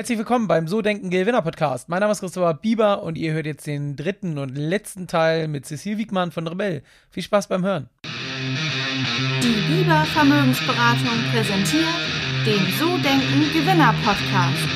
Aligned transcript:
Herzlich 0.00 0.18
willkommen 0.18 0.46
beim 0.46 0.68
So 0.68 0.80
Denken 0.80 1.10
Gewinner 1.10 1.42
Podcast. 1.42 1.88
Mein 1.88 1.98
Name 1.98 2.12
ist 2.12 2.20
Christopher 2.20 2.54
Bieber 2.54 3.02
und 3.02 3.18
ihr 3.18 3.32
hört 3.32 3.46
jetzt 3.46 3.66
den 3.66 3.96
dritten 3.96 4.38
und 4.38 4.56
letzten 4.56 5.08
Teil 5.08 5.48
mit 5.48 5.66
Cecil 5.66 5.98
Wiegmann 5.98 6.30
von 6.30 6.46
Rebell. 6.46 6.84
Viel 7.10 7.24
Spaß 7.24 7.48
beim 7.48 7.64
Hören. 7.64 7.88
Die 8.04 9.60
Bieber 9.66 10.04
Vermögensberatung 10.14 11.18
präsentiert 11.32 11.82
den 12.46 12.64
So 12.78 12.96
Denken 12.98 13.52
Gewinner 13.52 13.92
Podcast. 14.04 14.68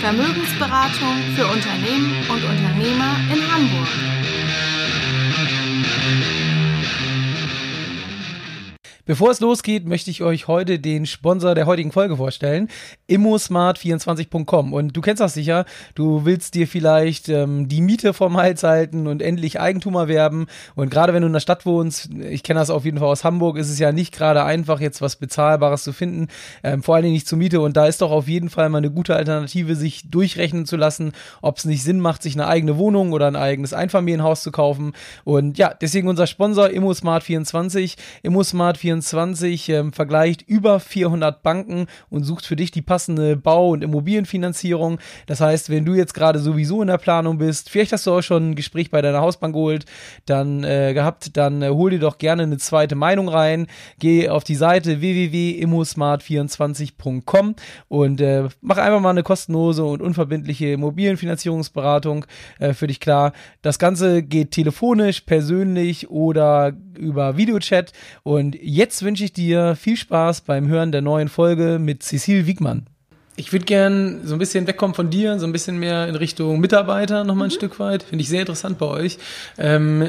Vermögensberatung 0.00 1.24
für 1.34 1.48
Unternehmen 1.48 2.14
und 2.30 2.44
Unternehmer 2.44 3.16
in 3.34 3.52
Hamburg. 3.52 3.88
Bevor 9.08 9.30
es 9.30 9.40
losgeht, 9.40 9.86
möchte 9.86 10.10
ich 10.10 10.22
euch 10.22 10.48
heute 10.48 10.78
den 10.78 11.06
Sponsor 11.06 11.54
der 11.54 11.64
heutigen 11.64 11.92
Folge 11.92 12.18
vorstellen, 12.18 12.68
immosmart24.com. 13.08 14.74
Und 14.74 14.94
du 14.94 15.00
kennst 15.00 15.22
das 15.22 15.32
sicher, 15.32 15.64
du 15.94 16.26
willst 16.26 16.54
dir 16.54 16.68
vielleicht 16.68 17.30
ähm, 17.30 17.68
die 17.68 17.80
Miete 17.80 18.12
vom 18.12 18.36
Hals 18.36 18.64
halten 18.64 19.06
und 19.06 19.22
endlich 19.22 19.60
Eigentum 19.60 19.94
erwerben. 19.94 20.44
Und 20.74 20.90
gerade 20.90 21.14
wenn 21.14 21.22
du 21.22 21.26
in 21.26 21.32
der 21.32 21.40
Stadt 21.40 21.64
wohnst, 21.64 22.10
ich 22.20 22.42
kenne 22.42 22.60
das 22.60 22.68
auf 22.68 22.84
jeden 22.84 22.98
Fall 22.98 23.08
aus 23.08 23.24
Hamburg, 23.24 23.56
ist 23.56 23.70
es 23.70 23.78
ja 23.78 23.92
nicht 23.92 24.12
gerade 24.14 24.44
einfach, 24.44 24.78
jetzt 24.78 25.00
was 25.00 25.16
Bezahlbares 25.16 25.84
zu 25.84 25.94
finden, 25.94 26.28
ähm, 26.62 26.82
vor 26.82 26.94
allen 26.94 27.04
Dingen 27.04 27.14
nicht 27.14 27.28
zur 27.28 27.38
Miete. 27.38 27.62
Und 27.62 27.78
da 27.78 27.86
ist 27.86 28.02
doch 28.02 28.10
auf 28.10 28.28
jeden 28.28 28.50
Fall 28.50 28.68
mal 28.68 28.76
eine 28.76 28.90
gute 28.90 29.16
Alternative, 29.16 29.74
sich 29.74 30.10
durchrechnen 30.10 30.66
zu 30.66 30.76
lassen, 30.76 31.12
ob 31.40 31.56
es 31.56 31.64
nicht 31.64 31.82
Sinn 31.82 32.00
macht, 32.00 32.22
sich 32.22 32.34
eine 32.34 32.46
eigene 32.46 32.76
Wohnung 32.76 33.12
oder 33.12 33.26
ein 33.26 33.36
eigenes 33.36 33.72
Einfamilienhaus 33.72 34.42
zu 34.42 34.52
kaufen. 34.52 34.92
Und 35.24 35.56
ja, 35.56 35.72
deswegen 35.72 36.08
unser 36.08 36.26
Sponsor 36.26 36.66
immosmart24, 36.66 37.96
immosmart24 38.22 38.97
24 39.02 39.68
ähm, 39.70 39.92
vergleicht 39.92 40.42
über 40.42 40.78
400 40.80 41.42
Banken 41.42 41.86
und 42.10 42.24
sucht 42.24 42.44
für 42.46 42.56
dich 42.56 42.70
die 42.70 42.82
passende 42.82 43.36
Bau- 43.36 43.70
und 43.70 43.82
Immobilienfinanzierung. 43.82 44.98
Das 45.26 45.40
heißt, 45.40 45.70
wenn 45.70 45.84
du 45.84 45.94
jetzt 45.94 46.14
gerade 46.14 46.38
sowieso 46.38 46.80
in 46.82 46.88
der 46.88 46.98
Planung 46.98 47.38
bist, 47.38 47.70
vielleicht 47.70 47.92
hast 47.92 48.06
du 48.06 48.12
auch 48.12 48.22
schon 48.22 48.50
ein 48.50 48.54
Gespräch 48.54 48.90
bei 48.90 49.00
deiner 49.02 49.20
Hausbank 49.20 49.54
geholt, 49.54 49.84
dann 50.26 50.64
äh, 50.64 50.92
gehabt, 50.94 51.36
dann 51.36 51.62
äh, 51.62 51.68
hol 51.68 51.90
dir 51.90 52.00
doch 52.00 52.18
gerne 52.18 52.42
eine 52.42 52.58
zweite 52.58 52.96
Meinung 52.96 53.28
rein. 53.28 53.66
Geh 53.98 54.28
auf 54.28 54.44
die 54.44 54.56
Seite 54.56 55.00
www.immosmart24.com 55.00 57.54
und 57.88 58.20
äh, 58.20 58.48
mach 58.60 58.76
einfach 58.78 59.00
mal 59.00 59.10
eine 59.10 59.22
kostenlose 59.22 59.84
und 59.84 60.02
unverbindliche 60.02 60.72
Immobilienfinanzierungsberatung 60.72 62.26
äh, 62.58 62.74
für 62.74 62.86
dich 62.86 63.00
klar. 63.00 63.32
Das 63.62 63.78
Ganze 63.78 64.22
geht 64.22 64.50
telefonisch, 64.50 65.22
persönlich 65.22 66.10
oder 66.10 66.74
über 66.98 67.36
Videochat 67.36 67.92
und 68.22 68.56
jetzt 68.60 68.87
jetzt 68.88 69.02
wünsche 69.02 69.22
ich 69.22 69.34
dir 69.34 69.76
viel 69.76 69.98
Spaß 69.98 70.40
beim 70.40 70.66
Hören 70.66 70.92
der 70.92 71.02
neuen 71.02 71.28
Folge 71.28 71.78
mit 71.78 72.02
Cecil 72.02 72.46
Wiegmann. 72.46 72.86
Ich 73.36 73.52
würde 73.52 73.66
gern 73.66 74.20
so 74.24 74.34
ein 74.34 74.38
bisschen 74.38 74.66
wegkommen 74.66 74.94
von 74.94 75.10
dir, 75.10 75.38
so 75.38 75.44
ein 75.44 75.52
bisschen 75.52 75.78
mehr 75.78 76.08
in 76.08 76.14
Richtung 76.14 76.58
Mitarbeiter 76.58 77.22
nochmal 77.22 77.48
ein 77.48 77.50
mhm. 77.50 77.56
Stück 77.56 77.78
weit. 77.80 78.02
Finde 78.02 78.22
ich 78.22 78.30
sehr 78.30 78.40
interessant 78.40 78.78
bei 78.78 78.86
euch. 78.86 79.18
Ähm, 79.58 80.08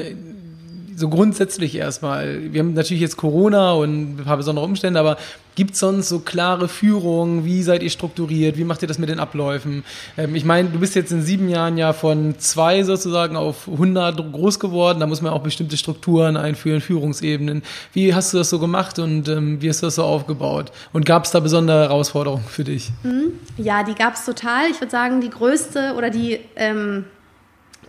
so 1.00 1.08
grundsätzlich 1.08 1.74
erstmal. 1.74 2.52
Wir 2.52 2.60
haben 2.60 2.74
natürlich 2.74 3.00
jetzt 3.00 3.16
Corona 3.16 3.72
und 3.72 4.20
ein 4.20 4.24
paar 4.24 4.36
besondere 4.36 4.64
Umstände, 4.64 5.00
aber 5.00 5.16
gibt 5.56 5.72
es 5.72 5.80
sonst 5.80 6.08
so 6.08 6.20
klare 6.20 6.68
Führungen? 6.68 7.44
Wie 7.44 7.62
seid 7.62 7.82
ihr 7.82 7.90
strukturiert? 7.90 8.56
Wie 8.56 8.64
macht 8.64 8.82
ihr 8.82 8.88
das 8.88 8.98
mit 8.98 9.08
den 9.08 9.18
Abläufen? 9.18 9.84
Ähm, 10.16 10.34
ich 10.34 10.44
meine, 10.44 10.68
du 10.68 10.78
bist 10.78 10.94
jetzt 10.94 11.10
in 11.10 11.22
sieben 11.22 11.48
Jahren 11.48 11.76
ja 11.78 11.92
von 11.92 12.38
zwei 12.38 12.82
sozusagen 12.82 13.36
auf 13.36 13.66
100 13.66 14.32
groß 14.32 14.60
geworden. 14.60 15.00
Da 15.00 15.06
muss 15.06 15.22
man 15.22 15.32
auch 15.32 15.42
bestimmte 15.42 15.76
Strukturen 15.76 16.36
einführen, 16.36 16.80
Führungsebenen. 16.80 17.62
Wie 17.92 18.14
hast 18.14 18.32
du 18.32 18.38
das 18.38 18.50
so 18.50 18.58
gemacht 18.58 18.98
und 18.98 19.28
ähm, 19.28 19.60
wie 19.60 19.68
hast 19.68 19.82
du 19.82 19.86
das 19.86 19.96
so 19.96 20.04
aufgebaut? 20.04 20.70
Und 20.92 21.06
gab 21.06 21.24
es 21.24 21.30
da 21.30 21.40
besondere 21.40 21.80
Herausforderungen 21.80 22.44
für 22.44 22.64
dich? 22.64 22.90
Mhm. 23.02 23.32
Ja, 23.56 23.82
die 23.82 23.94
gab 23.94 24.14
es 24.14 24.24
total. 24.24 24.70
Ich 24.70 24.80
würde 24.80 24.90
sagen, 24.90 25.20
die 25.20 25.30
größte 25.30 25.94
oder 25.96 26.10
die 26.10 26.40
ähm, 26.56 27.04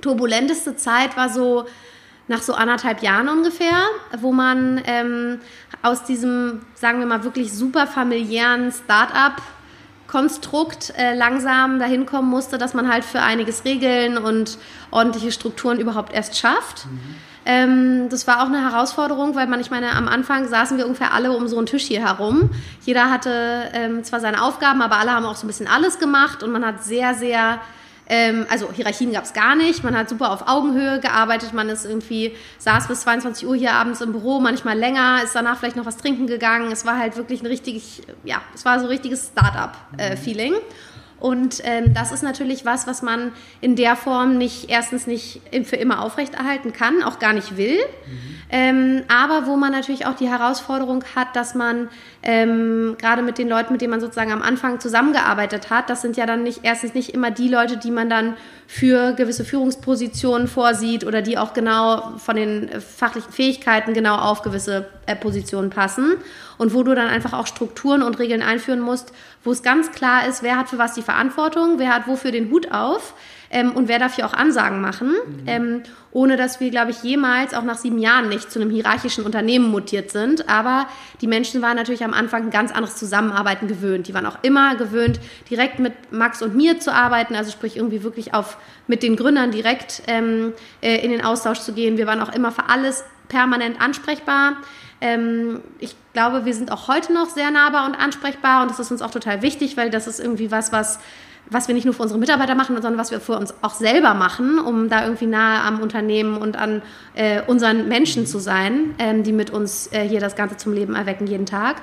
turbulenteste 0.02 0.76
Zeit 0.76 1.16
war 1.16 1.30
so 1.30 1.66
nach 2.28 2.42
so 2.42 2.54
anderthalb 2.54 3.02
Jahren 3.02 3.30
ungefähr, 3.30 3.84
wo 4.20 4.32
man 4.32 4.82
ähm, 4.86 5.40
aus 5.82 6.04
diesem, 6.04 6.62
sagen 6.76 7.00
wir 7.00 7.06
mal, 7.06 7.24
wirklich 7.24 7.54
super 7.54 7.88
familiären 7.88 8.72
Start-up 8.72 9.42
Konstrukt 10.12 10.94
äh, 10.98 11.16
langsam 11.16 11.80
dahin 11.80 12.06
kommen 12.06 12.30
musste, 12.30 12.58
dass 12.58 12.74
man 12.74 12.92
halt 12.92 13.06
für 13.06 13.22
einiges 13.22 13.64
Regeln 13.64 14.18
und 14.18 14.58
ordentliche 14.92 15.32
Strukturen 15.32 15.80
überhaupt 15.80 16.14
erst 16.14 16.38
schafft. 16.38 16.86
Mhm. 16.86 17.00
Ähm, 17.46 18.10
das 18.10 18.28
war 18.28 18.44
auch 18.44 18.48
eine 18.48 18.62
Herausforderung, 18.62 19.36
weil 19.36 19.48
man, 19.48 19.62
ich 19.62 19.72
meine, 19.72 19.94
am 19.94 20.10
Anfang 20.10 20.48
saßen 20.48 20.78
wir 20.78 20.86
ungefähr 20.86 21.14
alle 21.14 21.32
um 21.32 21.48
so 21.48 21.58
einen 21.58 21.66
Tisch 21.66 21.84
hier 21.84 22.06
herum. 22.06 22.50
Jeder 22.82 23.10
hatte 23.10 23.70
ähm, 23.74 24.04
zwar 24.04 24.20
seine 24.20 24.44
Aufgaben, 24.44 24.82
aber 24.82 24.98
alle 24.98 25.12
haben 25.12 25.26
auch 25.26 25.38
so 25.38 25.46
ein 25.46 25.48
bisschen 25.48 25.68
alles 25.68 25.98
gemacht 25.98 26.44
und 26.44 26.52
man 26.52 26.66
hat 26.66 26.84
sehr, 26.84 27.16
sehr 27.16 27.62
ähm, 28.12 28.46
also 28.50 28.70
Hierarchien 28.74 29.14
gab 29.14 29.24
es 29.24 29.32
gar 29.32 29.56
nicht. 29.56 29.86
Man 29.86 29.96
hat 29.96 30.10
super 30.10 30.32
auf 30.32 30.46
Augenhöhe 30.46 31.00
gearbeitet. 31.00 31.54
Man 31.54 31.70
ist 31.70 31.86
irgendwie, 31.86 32.36
saß 32.58 32.90
bis 32.90 33.02
22 33.02 33.48
Uhr 33.48 33.56
hier 33.56 33.72
abends 33.72 34.02
im 34.02 34.12
Büro, 34.12 34.42
manchmal 34.42 34.78
länger, 34.78 35.22
ist 35.24 35.34
danach 35.34 35.58
vielleicht 35.58 35.78
noch 35.78 35.86
was 35.86 35.96
trinken 35.96 36.28
gegangen. 36.28 36.74
Es 36.74 36.86
war 36.86 37.00
halt 37.00 37.16
wirklich 37.16 37.42
ein 37.42 37.46
richtig, 37.46 38.02
ja, 38.26 38.42
es 38.54 38.66
war 38.66 38.80
so 38.80 38.86
ein 38.86 38.90
richtiges 38.90 39.28
Start-up-Feeling. 39.28 40.56
Äh, 40.56 40.60
und 41.22 41.62
ähm, 41.66 41.94
das 41.94 42.12
ist 42.12 42.24
natürlich 42.24 42.66
was, 42.66 42.88
was 42.88 43.04
man 43.04 43.32
in 43.62 43.76
der 43.76 43.96
Form 43.96 44.40
nicht 44.40 44.72
erstens 44.72 45.06
nicht 45.06 45.40
für 45.66 45.76
immer 45.76 46.02
aufrechterhalten 46.02 46.74
kann, 46.74 47.04
auch 47.04 47.20
gar 47.20 47.34
nicht 47.34 47.58
will. 47.58 47.78
Mhm. 47.78 48.36
Ähm, 48.50 49.04
aber 49.08 49.46
wo 49.46 49.56
man 49.56 49.72
natürlich 49.72 50.08
auch 50.08 50.16
die 50.16 50.28
Herausforderung 50.28 51.04
hat, 51.16 51.36
dass 51.36 51.54
man 51.54 51.90
ähm, 52.24 52.96
gerade 52.98 53.22
mit 53.22 53.38
den 53.38 53.48
Leuten, 53.48 53.72
mit 53.72 53.82
denen 53.82 53.92
man 53.92 54.02
sozusagen 54.02 54.32
am 54.32 54.42
Anfang 54.42 54.80
zusammengearbeitet 54.80 55.70
hat, 55.70 55.92
das 55.92 56.02
sind 56.02 56.18
ja 56.18 56.26
dann 56.26 56.42
nicht 56.42 56.62
erstens 56.64 56.96
nicht 56.96 57.14
immer 57.14 57.30
die 57.30 57.48
Leute, 57.48 57.78
die 57.78 57.92
man 57.92 58.10
dann 58.10 58.36
für 58.74 59.12
gewisse 59.12 59.44
Führungspositionen 59.44 60.48
vorsieht 60.48 61.04
oder 61.04 61.22
die 61.22 61.38
auch 61.38 61.52
genau 61.52 62.18
von 62.18 62.38
den 62.38 62.70
fachlichen 62.80 63.30
Fähigkeiten 63.30 63.94
genau 63.94 64.16
auf 64.16 64.44
gewisse 64.44 64.88
äh, 65.08 65.16
Positionen 65.18 65.70
passen 65.70 66.16
und 66.58 66.74
wo 66.74 66.82
du 66.82 66.96
dann 66.96 67.10
einfach 67.10 67.34
auch 67.34 67.48
Strukturen 67.48 68.02
und 68.02 68.18
Regeln 68.18 68.42
einführen 68.42 68.80
musst, 68.80 69.12
wo 69.44 69.52
es 69.52 69.62
ganz 69.62 69.92
klar 69.92 70.26
ist, 70.26 70.42
wer 70.42 70.56
hat 70.58 70.70
für 70.70 70.78
was 70.78 70.94
die 70.94 71.02
Verantwortung, 71.02 71.80
wer 71.80 71.94
hat 71.94 72.08
wofür 72.08 72.32
den 72.32 72.50
Hut 72.50 72.72
auf 72.72 73.14
ähm, 73.52 73.74
und 73.74 73.90
wer 73.90 74.00
darf 74.00 74.16
hier 74.16 74.26
auch 74.26 74.34
Ansagen 74.34 74.82
machen, 74.82 75.10
mhm. 75.10 75.44
ähm, 75.46 75.84
ohne 76.12 76.38
dass 76.38 76.60
wir, 76.60 76.72
glaube 76.72 76.92
ich, 76.92 77.04
jemals 77.04 77.54
auch 77.54 77.64
nach 77.64 77.78
sieben 77.78 78.00
Jahren 78.00 78.30
nicht 78.30 78.50
zu 78.50 78.60
einem 78.60 78.72
hierarchischen 78.72 79.26
Unternehmen 79.26 79.70
mutiert 79.70 80.10
sind. 80.10 80.50
Aber 80.50 80.88
die 81.20 81.28
Menschen 81.28 81.62
waren 81.62 81.76
natürlich 81.76 82.04
am 82.04 82.14
Anfang 82.14 82.44
ein 82.44 82.50
ganz 82.50 82.72
anderes 82.72 82.96
Zusammenarbeiten 82.96 83.68
gewöhnt. 83.68 84.08
Die 84.08 84.14
waren 84.14 84.26
auch 84.26 84.38
immer 84.42 84.76
gewöhnt, 84.76 85.20
direkt 85.50 85.80
mit 85.80 85.94
Max 86.12 86.42
und 86.42 86.56
mir 86.56 86.80
zu 86.80 86.94
arbeiten, 86.94 87.36
also 87.36 87.52
sprich 87.52 87.76
irgendwie 87.76 88.04
wirklich 88.04 88.34
auf 88.34 88.58
mit 88.88 89.04
den 89.04 89.16
Gründern 89.18 89.52
direkt 89.52 90.02
ähm, 90.08 90.54
äh, 90.82 91.04
in 91.04 91.12
den 91.12 91.24
Austausch 91.24 91.60
zu 91.60 91.74
gehen. 91.74 91.98
Wir 91.98 92.08
waren 92.08 92.22
auch 92.22 92.34
immer 92.34 92.52
für 92.52 92.70
alles 92.70 93.04
permanent 93.28 93.82
ansprechbar. 93.82 94.58
Ähm, 95.02 95.62
ich 95.80 95.96
glaube, 96.14 96.46
wir 96.46 96.54
sind 96.54 96.72
auch 96.72 96.88
heute 96.88 97.12
noch 97.12 97.30
sehr 97.30 97.52
nahbar 97.52 97.86
und 97.86 97.96
ansprechbar 97.96 98.62
und 98.62 98.72
das 98.72 98.80
ist 98.80 98.92
uns 98.92 99.02
auch 99.02 99.12
total 99.12 99.42
wichtig, 99.42 99.76
weil 99.76 99.90
das 99.90 100.08
ist 100.08 100.20
irgendwie 100.20 100.52
was, 100.52 100.72
was 100.72 101.00
was 101.52 101.68
wir 101.68 101.76
nicht 101.76 101.86
nur 101.86 101.94
für 101.94 102.02
unsere 102.02 102.20
Mitarbeiter 102.20 102.56
machen, 102.56 102.76
sondern 102.76 102.98
was 102.98 103.12
wir 103.12 103.20
für 103.20 103.38
uns 103.38 103.54
auch 103.62 103.74
selber 103.74 104.14
machen, 104.14 104.58
um 104.58 104.90
da 104.90 105.04
irgendwie 105.04 105.28
nahe 105.28 105.62
am 105.62 105.82
Unternehmen 105.82 106.38
und 106.38 106.58
an 106.58 106.82
äh, 107.14 107.42
unseren 107.42 107.88
Menschen 107.90 108.26
zu 108.26 108.40
sein, 108.40 108.96
ähm, 108.98 109.24
die 109.24 109.34
mit 109.34 109.50
uns 109.50 109.92
äh, 109.92 110.08
hier 110.08 110.22
das 110.22 110.36
Ganze 110.36 110.58
zum 110.58 110.74
Leben 110.74 110.96
erwecken 110.96 111.28
jeden 111.28 111.46
Tag. 111.46 111.82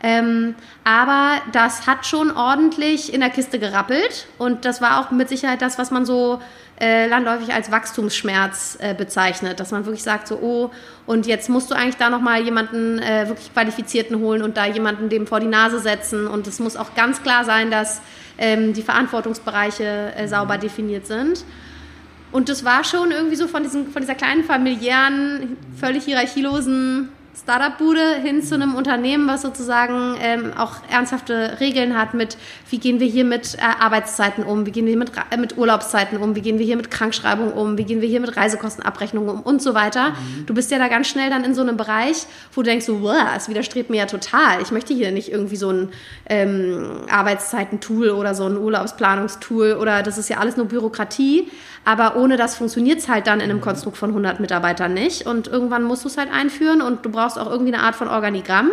Ähm, 0.00 0.54
aber 0.84 1.40
das 1.52 1.86
hat 1.86 2.06
schon 2.06 2.30
ordentlich 2.30 3.12
in 3.12 3.20
der 3.20 3.30
Kiste 3.30 3.58
gerappelt 3.58 4.26
und 4.38 4.64
das 4.64 4.80
war 4.80 5.00
auch 5.00 5.10
mit 5.10 5.28
Sicherheit 5.28 5.60
das, 5.60 5.76
was 5.76 5.90
man 5.90 6.06
so 6.06 6.40
äh, 6.80 7.08
landläufig 7.08 7.52
als 7.52 7.72
Wachstumsschmerz 7.72 8.78
äh, 8.80 8.94
bezeichnet, 8.94 9.58
dass 9.58 9.72
man 9.72 9.84
wirklich 9.86 10.04
sagt 10.04 10.28
so, 10.28 10.38
oh, 10.40 10.70
und 11.04 11.26
jetzt 11.26 11.48
musst 11.48 11.72
du 11.72 11.74
eigentlich 11.74 11.96
da 11.96 12.10
nochmal 12.10 12.42
jemanden 12.42 13.00
äh, 13.00 13.26
wirklich 13.26 13.52
Qualifizierten 13.52 14.20
holen 14.20 14.42
und 14.42 14.56
da 14.56 14.66
jemanden 14.66 15.08
dem 15.08 15.26
vor 15.26 15.40
die 15.40 15.48
Nase 15.48 15.80
setzen 15.80 16.28
und 16.28 16.46
es 16.46 16.60
muss 16.60 16.76
auch 16.76 16.94
ganz 16.94 17.22
klar 17.24 17.44
sein, 17.44 17.72
dass 17.72 18.00
ähm, 18.38 18.72
die 18.72 18.82
Verantwortungsbereiche 18.82 20.14
äh, 20.16 20.28
sauber 20.28 20.58
definiert 20.58 21.06
sind. 21.06 21.44
Und 22.30 22.48
das 22.48 22.64
war 22.64 22.84
schon 22.84 23.10
irgendwie 23.10 23.36
so 23.36 23.48
von, 23.48 23.62
diesem, 23.62 23.90
von 23.90 24.02
dieser 24.02 24.14
kleinen 24.14 24.44
familiären, 24.44 25.56
völlig 25.78 26.04
hierarchielosen 26.04 27.08
Startup-Bude 27.34 28.16
hin 28.16 28.42
zu 28.42 28.56
einem 28.56 28.74
Unternehmen, 28.74 29.28
was 29.28 29.42
sozusagen 29.42 30.16
ähm, 30.20 30.52
auch 30.56 30.76
ernsthafte 30.90 31.58
Regeln 31.60 31.96
hat 31.96 32.12
mit, 32.14 32.36
wie 32.68 32.78
gehen 32.78 33.00
wir 33.00 33.06
hier 33.06 33.24
mit 33.24 33.54
äh, 33.54 33.60
Arbeitszeiten 33.60 34.44
um, 34.44 34.66
wie 34.66 34.72
gehen 34.72 34.86
wir 34.86 34.90
hier 34.90 34.98
mit, 34.98 35.12
äh, 35.30 35.36
mit 35.36 35.56
Urlaubszeiten 35.56 36.18
um, 36.18 36.34
wie 36.34 36.40
gehen 36.40 36.58
wir 36.58 36.66
hier 36.66 36.76
mit 36.76 36.90
Krankschreibung 36.90 37.52
um, 37.52 37.78
wie 37.78 37.84
gehen 37.84 38.00
wir 38.00 38.08
hier 38.08 38.20
mit 38.20 38.36
Reisekostenabrechnung 38.36 39.28
um 39.28 39.40
und 39.40 39.62
so 39.62 39.74
weiter. 39.74 40.10
Mhm. 40.10 40.46
Du 40.46 40.54
bist 40.54 40.70
ja 40.70 40.78
da 40.78 40.88
ganz 40.88 41.06
schnell 41.08 41.30
dann 41.30 41.44
in 41.44 41.54
so 41.54 41.62
einem 41.62 41.76
Bereich, 41.76 42.26
wo 42.52 42.62
du 42.62 42.68
denkst, 42.68 42.86
so, 42.86 43.02
wow, 43.02 43.28
es 43.36 43.48
widerstrebt 43.48 43.88
mir 43.88 43.98
ja 43.98 44.06
total. 44.06 44.60
Ich 44.60 44.70
möchte 44.70 44.92
hier 44.92 45.12
nicht 45.12 45.30
irgendwie 45.30 45.56
so 45.56 45.70
ein 45.70 45.88
ähm, 46.28 47.02
Arbeitszeiten-Tool 47.08 48.10
oder 48.10 48.34
so 48.34 48.46
ein 48.46 48.56
Urlaubsplanungstool 48.56 49.74
oder 49.74 50.02
das 50.02 50.18
ist 50.18 50.28
ja 50.28 50.38
alles 50.38 50.56
nur 50.56 50.66
Bürokratie. 50.66 51.48
Aber 51.84 52.16
ohne 52.16 52.36
das 52.36 52.54
funktioniert 52.54 52.98
es 52.98 53.08
halt 53.08 53.26
dann 53.26 53.40
in 53.40 53.50
einem 53.50 53.62
Konstrukt 53.62 53.96
von 53.96 54.10
100 54.10 54.40
Mitarbeitern 54.40 54.92
nicht. 54.92 55.26
Und 55.26 55.48
irgendwann 55.48 55.84
musst 55.84 56.04
du 56.04 56.08
es 56.08 56.18
halt 56.18 56.30
einführen 56.30 56.82
und 56.82 57.06
du 57.06 57.10
brauchst 57.18 57.36
auch 57.36 57.50
irgendwie 57.50 57.74
eine 57.74 57.82
Art 57.82 57.96
von 57.96 58.06
Organigramm. 58.06 58.70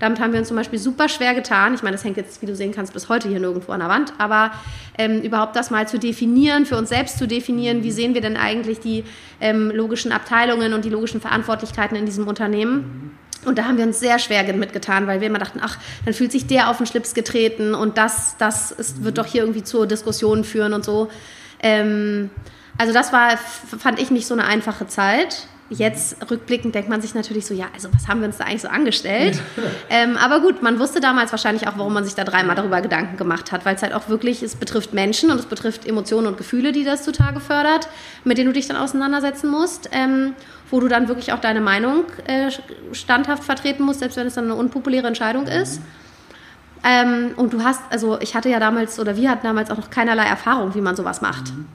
Damit 0.00 0.20
haben 0.20 0.32
wir 0.32 0.40
uns 0.40 0.48
zum 0.48 0.56
Beispiel 0.56 0.78
super 0.78 1.08
schwer 1.08 1.34
getan. 1.34 1.72
Ich 1.72 1.82
meine, 1.82 1.96
das 1.96 2.04
hängt 2.04 2.18
jetzt, 2.18 2.42
wie 2.42 2.46
du 2.46 2.54
sehen 2.54 2.72
kannst, 2.74 2.92
bis 2.92 3.08
heute 3.08 3.26
hier 3.26 3.40
nirgendwo 3.40 3.72
an 3.72 3.80
der 3.80 3.88
Wand. 3.88 4.12
Aber 4.18 4.50
ähm, 4.98 5.22
überhaupt 5.22 5.56
das 5.56 5.70
mal 5.70 5.88
zu 5.88 5.98
definieren, 5.98 6.66
für 6.66 6.76
uns 6.76 6.90
selbst 6.90 7.16
zu 7.16 7.26
definieren, 7.26 7.82
wie 7.82 7.90
sehen 7.90 8.12
wir 8.12 8.20
denn 8.20 8.36
eigentlich 8.36 8.80
die 8.80 9.04
ähm, 9.40 9.70
logischen 9.70 10.12
Abteilungen 10.12 10.74
und 10.74 10.84
die 10.84 10.90
logischen 10.90 11.22
Verantwortlichkeiten 11.22 11.96
in 11.96 12.04
diesem 12.04 12.28
Unternehmen. 12.28 13.16
Und 13.46 13.56
da 13.56 13.64
haben 13.64 13.78
wir 13.78 13.86
uns 13.86 13.98
sehr 13.98 14.18
schwer 14.18 14.42
mitgetan, 14.52 15.06
weil 15.06 15.22
wir 15.22 15.28
immer 15.28 15.38
dachten, 15.38 15.60
ach, 15.62 15.78
dann 16.04 16.12
fühlt 16.12 16.32
sich 16.32 16.46
der 16.46 16.68
auf 16.68 16.76
den 16.76 16.86
Schlips 16.86 17.14
getreten 17.14 17.74
und 17.74 17.96
das, 17.96 18.36
das 18.36 18.72
ist, 18.72 19.04
wird 19.04 19.16
doch 19.16 19.26
hier 19.26 19.42
irgendwie 19.42 19.62
zur 19.62 19.86
Diskussion 19.86 20.44
führen 20.44 20.74
und 20.74 20.84
so. 20.84 21.08
Ähm, 21.60 22.28
also 22.76 22.92
das 22.92 23.12
war, 23.14 23.38
fand 23.38 24.00
ich 24.00 24.10
nicht 24.10 24.26
so 24.26 24.34
eine 24.34 24.44
einfache 24.44 24.86
Zeit. 24.86 25.48
Jetzt 25.68 26.30
rückblickend 26.30 26.76
denkt 26.76 26.88
man 26.88 27.00
sich 27.00 27.14
natürlich 27.14 27.44
so, 27.44 27.52
ja, 27.52 27.66
also 27.74 27.88
was 27.92 28.06
haben 28.06 28.20
wir 28.20 28.28
uns 28.28 28.36
da 28.36 28.44
eigentlich 28.44 28.62
so 28.62 28.68
angestellt? 28.68 29.40
ähm, 29.90 30.16
aber 30.16 30.40
gut, 30.40 30.62
man 30.62 30.78
wusste 30.78 31.00
damals 31.00 31.32
wahrscheinlich 31.32 31.66
auch, 31.66 31.76
warum 31.76 31.92
man 31.92 32.04
sich 32.04 32.14
da 32.14 32.22
dreimal 32.22 32.54
darüber 32.54 32.80
Gedanken 32.80 33.16
gemacht 33.16 33.50
hat, 33.50 33.64
weil 33.64 33.74
es 33.74 33.82
halt 33.82 33.92
auch 33.92 34.08
wirklich, 34.08 34.44
es 34.44 34.54
betrifft 34.54 34.92
Menschen 34.92 35.30
und 35.32 35.40
es 35.40 35.46
betrifft 35.46 35.84
Emotionen 35.84 36.28
und 36.28 36.38
Gefühle, 36.38 36.70
die 36.70 36.84
das 36.84 37.02
zutage 37.02 37.40
fördert, 37.40 37.88
mit 38.22 38.38
denen 38.38 38.46
du 38.46 38.52
dich 38.52 38.68
dann 38.68 38.76
auseinandersetzen 38.76 39.50
musst, 39.50 39.88
ähm, 39.90 40.34
wo 40.70 40.78
du 40.78 40.86
dann 40.86 41.08
wirklich 41.08 41.32
auch 41.32 41.40
deine 41.40 41.60
Meinung 41.60 42.04
äh, 42.28 42.52
standhaft 42.92 43.42
vertreten 43.42 43.82
musst, 43.82 43.98
selbst 43.98 44.16
wenn 44.16 44.28
es 44.28 44.34
dann 44.34 44.44
eine 44.44 44.54
unpopuläre 44.54 45.08
Entscheidung 45.08 45.48
ist. 45.48 45.80
Ähm, 46.84 47.32
und 47.36 47.52
du 47.52 47.64
hast, 47.64 47.80
also 47.90 48.20
ich 48.20 48.36
hatte 48.36 48.48
ja 48.48 48.60
damals, 48.60 49.00
oder 49.00 49.16
wir 49.16 49.30
hatten 49.30 49.44
damals 49.44 49.72
auch 49.72 49.78
noch 49.78 49.90
keinerlei 49.90 50.26
Erfahrung, 50.26 50.76
wie 50.76 50.80
man 50.80 50.94
sowas 50.94 51.20
macht. 51.20 51.52
Mhm. 51.52 51.66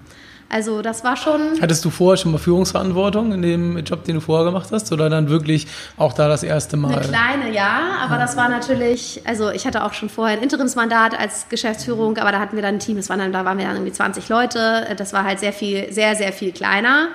Also 0.51 0.81
das 0.81 1.03
war 1.05 1.15
schon. 1.15 1.61
Hattest 1.61 1.85
du 1.85 1.89
vorher 1.89 2.17
schon 2.17 2.33
mal 2.33 2.37
Führungsverantwortung 2.37 3.31
in 3.31 3.41
dem 3.41 3.77
Job, 3.79 4.03
den 4.03 4.15
du 4.15 4.21
vorher 4.21 4.45
gemacht 4.45 4.67
hast? 4.71 4.91
Oder 4.91 5.09
dann 5.09 5.29
wirklich 5.29 5.65
auch 5.95 6.11
da 6.11 6.27
das 6.27 6.43
erste 6.43 6.75
Mal? 6.75 6.97
Eine 6.97 7.07
kleine, 7.07 7.53
ja. 7.53 7.97
Aber 8.03 8.17
das 8.17 8.35
war 8.35 8.49
natürlich, 8.49 9.21
also 9.25 9.49
ich 9.49 9.65
hatte 9.65 9.85
auch 9.85 9.93
schon 9.93 10.09
vorher 10.09 10.37
ein 10.37 10.43
Interimsmandat 10.43 11.17
als 11.17 11.47
Geschäftsführung, 11.47 12.17
aber 12.17 12.33
da 12.33 12.39
hatten 12.39 12.57
wir 12.57 12.61
dann 12.61 12.75
ein 12.75 12.79
Team, 12.79 12.97
das 12.97 13.07
waren 13.07 13.19
dann, 13.19 13.31
da 13.31 13.45
waren 13.45 13.57
wir 13.57 13.65
dann 13.65 13.77
irgendwie 13.77 13.93
20 13.93 14.27
Leute. 14.27 14.87
Das 14.97 15.13
war 15.13 15.23
halt 15.23 15.39
sehr 15.39 15.53
viel, 15.53 15.91
sehr, 15.93 16.15
sehr 16.17 16.33
viel 16.33 16.51
kleiner. 16.51 17.07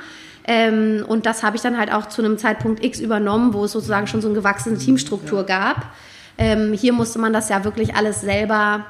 Ähm, 0.49 1.05
und 1.07 1.27
das 1.27 1.43
habe 1.43 1.57
ich 1.57 1.63
dann 1.63 1.77
halt 1.77 1.93
auch 1.93 2.07
zu 2.07 2.23
einem 2.23 2.39
Zeitpunkt 2.39 2.83
X 2.83 3.01
übernommen, 3.01 3.53
wo 3.53 3.65
es 3.65 3.73
sozusagen 3.73 4.07
schon 4.07 4.23
so 4.23 4.29
eine 4.29 4.37
gewachsene 4.37 4.79
Teamstruktur 4.79 5.45
gab. 5.45 5.93
Ähm, 6.39 6.73
hier 6.73 6.95
musste 6.95 7.19
man 7.19 7.35
das 7.35 7.51
ja 7.51 7.65
wirklich 7.65 7.97
alles 7.97 8.23
selber 8.23 8.87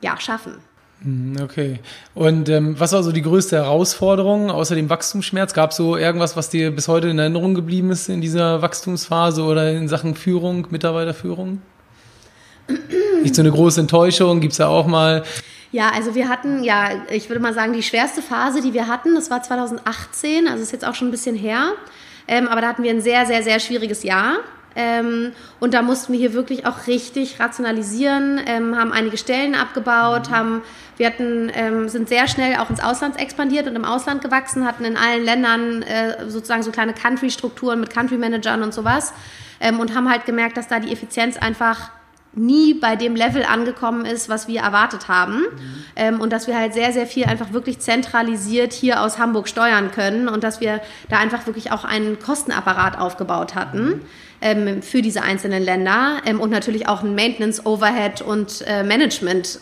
ja, 0.00 0.18
schaffen. 0.18 0.54
Hm, 1.02 1.36
okay. 1.42 1.80
Und 2.14 2.48
ähm, 2.48 2.78
was 2.78 2.92
war 2.92 3.02
so 3.02 3.12
die 3.12 3.22
größte 3.22 3.56
Herausforderung 3.56 4.50
außer 4.50 4.74
dem 4.74 4.88
Wachstumsschmerz? 4.88 5.52
Gab 5.54 5.70
es 5.70 5.76
so 5.76 5.96
irgendwas, 5.96 6.36
was 6.36 6.50
dir 6.50 6.70
bis 6.70 6.88
heute 6.88 7.08
in 7.08 7.18
Erinnerung 7.18 7.54
geblieben 7.54 7.90
ist 7.90 8.08
in 8.08 8.20
dieser 8.20 8.62
Wachstumsphase 8.62 9.42
oder 9.42 9.70
in 9.72 9.88
Sachen 9.88 10.14
Führung, 10.14 10.66
Mitarbeiterführung? 10.70 11.60
Nicht 13.22 13.34
so 13.34 13.42
eine 13.42 13.50
große 13.50 13.80
Enttäuschung? 13.80 14.40
Gibt 14.40 14.52
es 14.52 14.58
da 14.58 14.68
auch 14.68 14.86
mal? 14.86 15.24
Ja, 15.72 15.90
also 15.90 16.14
wir 16.14 16.28
hatten, 16.28 16.62
ja, 16.62 16.90
ich 17.10 17.28
würde 17.28 17.40
mal 17.40 17.52
sagen, 17.52 17.72
die 17.72 17.82
schwerste 17.82 18.22
Phase, 18.22 18.62
die 18.62 18.72
wir 18.72 18.86
hatten, 18.86 19.14
das 19.14 19.28
war 19.28 19.42
2018, 19.42 20.46
also 20.46 20.62
ist 20.62 20.72
jetzt 20.72 20.84
auch 20.84 20.94
schon 20.94 21.08
ein 21.08 21.10
bisschen 21.10 21.34
her. 21.34 21.72
Ähm, 22.28 22.48
aber 22.48 22.60
da 22.60 22.68
hatten 22.68 22.84
wir 22.84 22.90
ein 22.90 23.00
sehr, 23.00 23.26
sehr, 23.26 23.42
sehr 23.42 23.58
schwieriges 23.58 24.02
Jahr. 24.02 24.36
Ähm, 24.76 25.32
und 25.60 25.74
da 25.74 25.82
mussten 25.82 26.12
wir 26.12 26.20
hier 26.20 26.32
wirklich 26.32 26.66
auch 26.66 26.86
richtig 26.86 27.38
rationalisieren, 27.40 28.40
ähm, 28.46 28.76
haben 28.76 28.92
einige 28.92 29.16
Stellen 29.16 29.54
abgebaut, 29.54 30.28
mhm. 30.30 30.34
haben, 30.34 30.62
wir 30.96 31.06
hatten, 31.06 31.50
ähm, 31.54 31.88
sind 31.88 32.08
sehr 32.08 32.26
schnell 32.28 32.56
auch 32.56 32.70
ins 32.70 32.82
Ausland 32.82 33.18
expandiert 33.18 33.66
und 33.66 33.76
im 33.76 33.84
Ausland 33.84 34.22
gewachsen, 34.22 34.66
hatten 34.66 34.84
in 34.84 34.96
allen 34.96 35.24
Ländern 35.24 35.82
äh, 35.82 36.28
sozusagen 36.28 36.62
so 36.62 36.70
kleine 36.70 36.92
Country-Strukturen 36.92 37.80
mit 37.80 37.90
Country-Managern 37.90 38.62
und 38.62 38.74
sowas 38.74 39.12
ähm, 39.60 39.80
und 39.80 39.94
haben 39.94 40.10
halt 40.10 40.26
gemerkt, 40.26 40.56
dass 40.56 40.68
da 40.68 40.80
die 40.80 40.92
Effizienz 40.92 41.36
einfach 41.36 41.90
nie 42.36 42.74
bei 42.74 42.96
dem 42.96 43.14
Level 43.14 43.44
angekommen 43.44 44.04
ist, 44.04 44.28
was 44.28 44.48
wir 44.48 44.60
erwartet 44.60 45.08
haben. 45.08 45.38
Mhm. 45.38 45.84
Ähm, 45.96 46.20
und 46.20 46.32
dass 46.32 46.46
wir 46.46 46.56
halt 46.58 46.74
sehr, 46.74 46.92
sehr 46.92 47.06
viel 47.06 47.24
einfach 47.24 47.52
wirklich 47.52 47.78
zentralisiert 47.78 48.72
hier 48.72 49.02
aus 49.02 49.18
Hamburg 49.18 49.48
steuern 49.48 49.90
können 49.92 50.28
und 50.28 50.44
dass 50.44 50.60
wir 50.60 50.80
da 51.08 51.18
einfach 51.18 51.46
wirklich 51.46 51.72
auch 51.72 51.84
einen 51.84 52.18
Kostenapparat 52.18 52.98
aufgebaut 52.98 53.54
hatten. 53.54 54.00
Mhm 54.40 54.44
ähm, 54.44 54.82
für 54.82 55.02
diese 55.02 55.22
einzelnen 55.22 55.62
Länder 55.62 56.20
ähm, 56.26 56.40
und 56.40 56.50
natürlich 56.50 56.86
auch 56.86 57.02
ein 57.02 57.14
Maintenance, 57.14 57.64
Overhead 57.64 58.22
und 58.22 58.62
äh, 58.66 58.84
Management. 58.84 59.58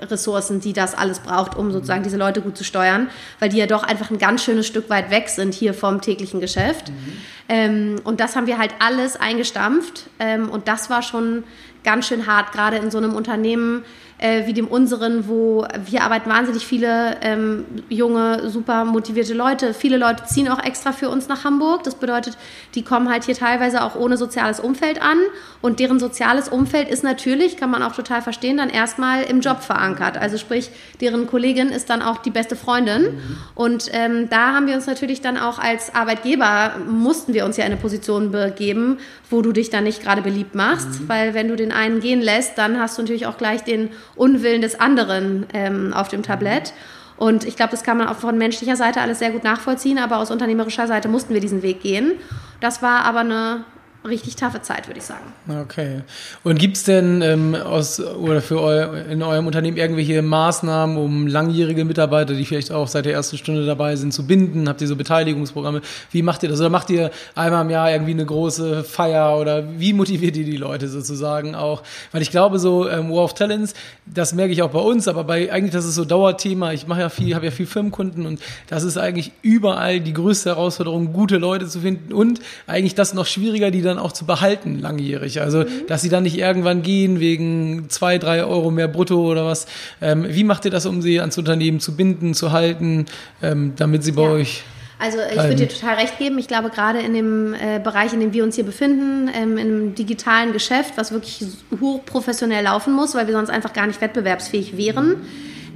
Ressourcen, 0.00 0.60
die 0.60 0.72
das 0.72 0.94
alles 0.94 1.20
braucht, 1.20 1.54
um 1.54 1.70
sozusagen 1.70 2.02
diese 2.02 2.16
Leute 2.16 2.40
gut 2.40 2.56
zu 2.56 2.64
steuern, 2.64 3.10
weil 3.38 3.50
die 3.50 3.58
ja 3.58 3.66
doch 3.66 3.82
einfach 3.82 4.10
ein 4.10 4.16
ganz 4.16 4.42
schönes 4.42 4.66
Stück 4.66 4.88
weit 4.88 5.10
weg 5.10 5.28
sind 5.28 5.52
hier 5.52 5.74
vom 5.74 6.00
täglichen 6.00 6.40
Geschäft. 6.40 6.88
Mhm. 6.88 7.12
Ähm, 7.50 7.96
und 8.02 8.18
das 8.18 8.34
haben 8.34 8.46
wir 8.46 8.56
halt 8.56 8.74
alles 8.78 9.16
eingestampft 9.16 10.08
ähm, 10.20 10.48
und 10.48 10.68
das 10.68 10.88
war 10.88 11.02
schon 11.02 11.44
ganz 11.84 12.08
schön 12.08 12.26
hart, 12.26 12.52
gerade 12.52 12.78
in 12.78 12.90
so 12.90 12.96
einem 12.96 13.14
Unternehmen, 13.14 13.84
äh, 14.18 14.46
wie 14.46 14.52
dem 14.52 14.66
unseren, 14.66 15.28
wo 15.28 15.66
wir 15.84 16.02
arbeiten 16.02 16.28
wahnsinnig 16.28 16.66
viele 16.66 17.16
ähm, 17.22 17.64
junge, 17.88 18.48
super 18.48 18.84
motivierte 18.84 19.34
Leute. 19.34 19.74
Viele 19.74 19.96
Leute 19.96 20.24
ziehen 20.24 20.48
auch 20.48 20.62
extra 20.62 20.92
für 20.92 21.08
uns 21.08 21.28
nach 21.28 21.44
Hamburg. 21.44 21.84
Das 21.84 21.94
bedeutet, 21.94 22.36
die 22.74 22.82
kommen 22.82 23.08
halt 23.08 23.24
hier 23.24 23.36
teilweise 23.36 23.82
auch 23.82 23.94
ohne 23.94 24.16
soziales 24.16 24.60
Umfeld 24.60 25.00
an 25.00 25.18
und 25.60 25.80
deren 25.80 25.98
soziales 25.98 26.48
Umfeld 26.48 26.88
ist 26.88 27.04
natürlich, 27.04 27.56
kann 27.56 27.70
man 27.70 27.82
auch 27.82 27.94
total 27.94 28.22
verstehen, 28.22 28.56
dann 28.56 28.70
erstmal 28.70 29.22
im 29.22 29.40
Job 29.40 29.62
verankert. 29.62 30.18
Also 30.18 30.36
sprich, 30.36 30.70
deren 31.00 31.26
Kollegin 31.26 31.68
ist 31.68 31.88
dann 31.90 32.02
auch 32.02 32.18
die 32.18 32.30
beste 32.30 32.56
Freundin 32.56 33.02
mhm. 33.02 33.36
und 33.54 33.90
ähm, 33.92 34.28
da 34.28 34.54
haben 34.54 34.66
wir 34.66 34.74
uns 34.74 34.86
natürlich 34.86 35.20
dann 35.20 35.36
auch 35.36 35.58
als 35.58 35.94
Arbeitgeber, 35.94 36.72
mussten 36.88 37.34
wir 37.34 37.44
uns 37.44 37.56
ja 37.56 37.64
in 37.64 37.72
eine 37.72 37.80
Position 37.80 38.30
begeben, 38.32 38.98
wo 39.30 39.42
du 39.42 39.52
dich 39.52 39.70
dann 39.70 39.84
nicht 39.84 40.02
gerade 40.02 40.22
beliebt 40.22 40.54
machst, 40.54 41.02
mhm. 41.02 41.08
weil 41.08 41.34
wenn 41.34 41.48
du 41.48 41.56
den 41.56 41.72
einen 41.72 42.00
gehen 42.00 42.20
lässt, 42.20 42.58
dann 42.58 42.80
hast 42.80 42.98
du 42.98 43.02
natürlich 43.02 43.26
auch 43.26 43.38
gleich 43.38 43.62
den 43.64 43.90
Unwillen 44.18 44.62
des 44.62 44.78
anderen 44.78 45.46
ähm, 45.52 45.92
auf 45.94 46.08
dem 46.08 46.22
Tablett. 46.22 46.72
Und 47.16 47.44
ich 47.44 47.56
glaube, 47.56 47.72
das 47.72 47.82
kann 47.82 47.98
man 47.98 48.06
auch 48.08 48.16
von 48.16 48.38
menschlicher 48.38 48.76
Seite 48.76 49.00
alles 49.00 49.18
sehr 49.18 49.30
gut 49.30 49.42
nachvollziehen, 49.42 49.98
aber 49.98 50.18
aus 50.18 50.30
unternehmerischer 50.30 50.86
Seite 50.86 51.08
mussten 51.08 51.34
wir 51.34 51.40
diesen 51.40 51.62
Weg 51.62 51.80
gehen. 51.80 52.12
Das 52.60 52.80
war 52.80 53.04
aber 53.04 53.20
eine 53.20 53.64
richtig 54.08 54.36
taffe 54.36 54.62
Zeit, 54.62 54.86
würde 54.88 54.98
ich 54.98 55.04
sagen. 55.04 55.32
Okay. 55.62 56.02
Und 56.44 56.58
gibt 56.58 56.76
es 56.76 56.84
denn 56.84 57.22
ähm, 57.22 57.54
aus 57.54 58.00
oder 58.00 58.40
für 58.40 58.60
eu, 58.60 58.94
in 59.10 59.22
eurem 59.22 59.46
Unternehmen 59.46 59.76
irgendwelche 59.76 60.22
Maßnahmen, 60.22 60.96
um 60.96 61.26
langjährige 61.26 61.84
Mitarbeiter, 61.84 62.34
die 62.34 62.44
vielleicht 62.44 62.72
auch 62.72 62.88
seit 62.88 63.04
der 63.04 63.12
ersten 63.12 63.38
Stunde 63.38 63.66
dabei 63.66 63.96
sind, 63.96 64.12
zu 64.12 64.26
binden? 64.26 64.68
Habt 64.68 64.80
ihr 64.80 64.88
so 64.88 64.96
Beteiligungsprogramme? 64.96 65.82
Wie 66.10 66.22
macht 66.22 66.42
ihr 66.42 66.48
das? 66.48 66.60
Oder 66.60 66.70
macht 66.70 66.90
ihr 66.90 67.10
einmal 67.34 67.64
im 67.64 67.70
Jahr 67.70 67.90
irgendwie 67.90 68.12
eine 68.12 68.26
große 68.26 68.84
Feier 68.84 69.38
oder 69.38 69.64
wie 69.78 69.92
motiviert 69.92 70.36
ihr 70.36 70.44
die 70.44 70.56
Leute 70.56 70.88
sozusagen 70.88 71.54
auch? 71.54 71.82
Weil 72.12 72.22
ich 72.22 72.30
glaube, 72.30 72.58
so 72.58 72.88
ähm, 72.88 73.10
War 73.10 73.24
of 73.24 73.34
Talents, 73.34 73.74
das 74.06 74.34
merke 74.34 74.52
ich 74.52 74.62
auch 74.62 74.70
bei 74.70 74.80
uns, 74.80 75.08
aber 75.08 75.24
bei 75.24 75.52
eigentlich 75.52 75.72
das 75.72 75.84
ist 75.84 75.94
so 75.94 76.04
Dauerthema. 76.04 76.72
Ich 76.72 76.86
mache 76.86 77.00
ja 77.00 77.08
viel, 77.08 77.34
habe 77.34 77.46
ja 77.46 77.50
viel 77.50 77.66
Firmenkunden 77.66 78.26
und 78.26 78.40
das 78.68 78.82
ist 78.82 78.96
eigentlich 78.96 79.32
überall 79.42 80.00
die 80.00 80.12
größte 80.12 80.50
Herausforderung, 80.50 81.12
gute 81.12 81.38
Leute 81.38 81.66
zu 81.66 81.80
finden 81.80 82.12
und 82.12 82.40
eigentlich 82.66 82.94
das 82.94 83.14
noch 83.14 83.26
schwieriger, 83.26 83.70
die 83.70 83.82
dann 83.82 83.97
dann 83.98 84.04
auch 84.04 84.12
zu 84.12 84.24
behalten 84.24 84.78
langjährig. 84.78 85.40
Also, 85.40 85.60
mhm. 85.60 85.86
dass 85.86 86.02
sie 86.02 86.08
dann 86.08 86.22
nicht 86.22 86.38
irgendwann 86.38 86.82
gehen 86.82 87.20
wegen 87.20 87.88
zwei, 87.88 88.18
drei 88.18 88.44
Euro 88.44 88.70
mehr 88.70 88.88
brutto 88.88 89.20
oder 89.30 89.44
was. 89.44 89.66
Ähm, 90.00 90.26
wie 90.28 90.44
macht 90.44 90.64
ihr 90.64 90.70
das, 90.70 90.86
um 90.86 91.02
sie 91.02 91.20
ans 91.20 91.36
Unternehmen 91.38 91.80
zu 91.80 91.96
binden, 91.96 92.34
zu 92.34 92.52
halten, 92.52 93.06
ähm, 93.42 93.72
damit 93.76 94.04
sie 94.04 94.12
bei 94.12 94.22
ja. 94.22 94.30
euch 94.30 94.62
also 95.00 95.18
ich 95.30 95.36
würde 95.36 95.54
dir 95.54 95.68
total 95.68 95.94
recht 95.94 96.18
geben. 96.18 96.38
Ich 96.38 96.48
glaube, 96.48 96.70
gerade 96.70 96.98
in 96.98 97.14
dem 97.14 97.54
äh, 97.54 97.78
Bereich, 97.78 98.12
in 98.12 98.18
dem 98.18 98.32
wir 98.32 98.42
uns 98.42 98.56
hier 98.56 98.64
befinden, 98.64 99.30
ähm, 99.32 99.56
im 99.56 99.94
digitalen 99.94 100.52
Geschäft, 100.52 100.94
was 100.96 101.12
wirklich 101.12 101.46
hochprofessionell 101.80 102.64
laufen 102.64 102.92
muss, 102.94 103.14
weil 103.14 103.28
wir 103.28 103.34
sonst 103.34 103.48
einfach 103.48 103.72
gar 103.72 103.86
nicht 103.86 104.00
wettbewerbsfähig 104.00 104.76
wären, 104.76 105.22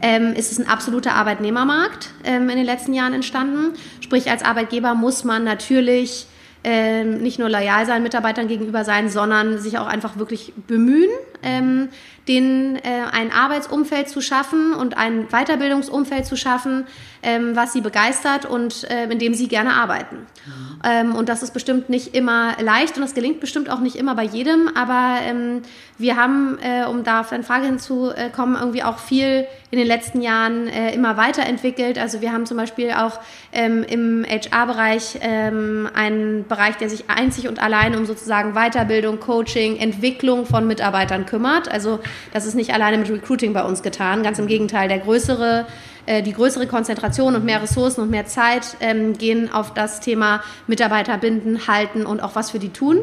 ähm, 0.02 0.32
ist 0.34 0.50
es 0.50 0.58
ein 0.58 0.66
absoluter 0.66 1.14
Arbeitnehmermarkt 1.14 2.10
ähm, 2.24 2.50
in 2.50 2.56
den 2.56 2.66
letzten 2.66 2.94
Jahren 2.94 3.12
entstanden. 3.12 3.74
Sprich, 4.00 4.28
als 4.28 4.42
Arbeitgeber 4.42 4.96
muss 4.96 5.22
man 5.22 5.44
natürlich 5.44 6.26
ähm, 6.64 7.18
nicht 7.18 7.38
nur 7.38 7.48
loyal 7.48 7.86
sein 7.86 8.02
Mitarbeitern 8.02 8.48
gegenüber 8.48 8.84
sein, 8.84 9.08
sondern 9.08 9.58
sich 9.58 9.78
auch 9.78 9.86
einfach 9.86 10.16
wirklich 10.16 10.52
bemühen, 10.66 11.10
ähm, 11.42 11.88
denen 12.28 12.76
äh, 12.76 12.80
ein 13.10 13.32
Arbeitsumfeld 13.32 14.08
zu 14.08 14.20
schaffen 14.20 14.74
und 14.74 14.96
ein 14.96 15.26
Weiterbildungsumfeld 15.28 16.24
zu 16.24 16.36
schaffen, 16.36 16.86
ähm, 17.22 17.56
was 17.56 17.72
sie 17.72 17.80
begeistert 17.80 18.46
und 18.46 18.88
äh, 18.90 19.04
in 19.04 19.18
dem 19.18 19.34
sie 19.34 19.48
gerne 19.48 19.74
arbeiten. 19.74 20.26
Ähm, 20.84 21.14
und 21.14 21.28
das 21.28 21.42
ist 21.42 21.52
bestimmt 21.52 21.88
nicht 21.88 22.14
immer 22.14 22.56
leicht 22.60 22.96
und 22.96 23.02
das 23.02 23.14
gelingt 23.14 23.40
bestimmt 23.40 23.70
auch 23.70 23.80
nicht 23.80 23.96
immer 23.96 24.14
bei 24.14 24.24
jedem, 24.24 24.68
aber 24.74 25.18
ähm, 25.22 25.62
wir 25.98 26.16
haben, 26.16 26.58
äh, 26.60 26.84
um 26.86 27.04
da 27.04 27.20
auf 27.20 27.30
deine 27.30 27.44
Frage 27.44 27.66
hinzukommen, 27.66 28.56
irgendwie 28.58 28.82
auch 28.82 28.98
viel 28.98 29.46
in 29.70 29.78
den 29.78 29.86
letzten 29.86 30.20
Jahren 30.20 30.66
äh, 30.66 30.94
immer 30.94 31.16
weiterentwickelt. 31.16 31.98
Also 31.98 32.20
wir 32.20 32.32
haben 32.32 32.44
zum 32.44 32.56
Beispiel 32.56 32.90
auch 32.92 33.20
ähm, 33.52 33.84
im 33.84 34.24
HR-Bereich 34.28 35.18
ähm, 35.22 35.88
einen 35.94 36.46
Bereich, 36.46 36.76
der 36.76 36.90
sich 36.90 37.08
einzig 37.08 37.48
und 37.48 37.62
allein 37.62 37.96
um 37.96 38.04
sozusagen 38.04 38.54
Weiterbildung, 38.54 39.20
Coaching, 39.20 39.76
Entwicklung 39.76 40.44
von 40.46 40.66
Mitarbeitern 40.66 41.24
kümmert. 41.32 41.72
Also 41.72 41.98
das 42.32 42.44
ist 42.44 42.54
nicht 42.54 42.74
alleine 42.74 42.98
mit 42.98 43.10
Recruiting 43.10 43.54
bei 43.54 43.64
uns 43.64 43.82
getan. 43.82 44.22
Ganz 44.22 44.38
im 44.38 44.46
Gegenteil, 44.46 44.88
der 44.88 44.98
größere 44.98 45.66
äh, 46.04 46.22
die 46.22 46.32
größere 46.32 46.66
Konzentration 46.66 47.34
und 47.34 47.44
mehr 47.44 47.62
Ressourcen 47.62 48.02
und 48.02 48.10
mehr 48.10 48.26
Zeit 48.26 48.76
ähm, 48.80 49.16
gehen 49.16 49.52
auf 49.52 49.72
das 49.72 50.00
Thema 50.00 50.42
Mitarbeiter 50.66 51.16
binden, 51.16 51.66
halten 51.68 52.06
und 52.06 52.22
auch 52.22 52.34
was 52.34 52.50
für 52.50 52.58
die 52.58 52.70
tun. 52.70 52.98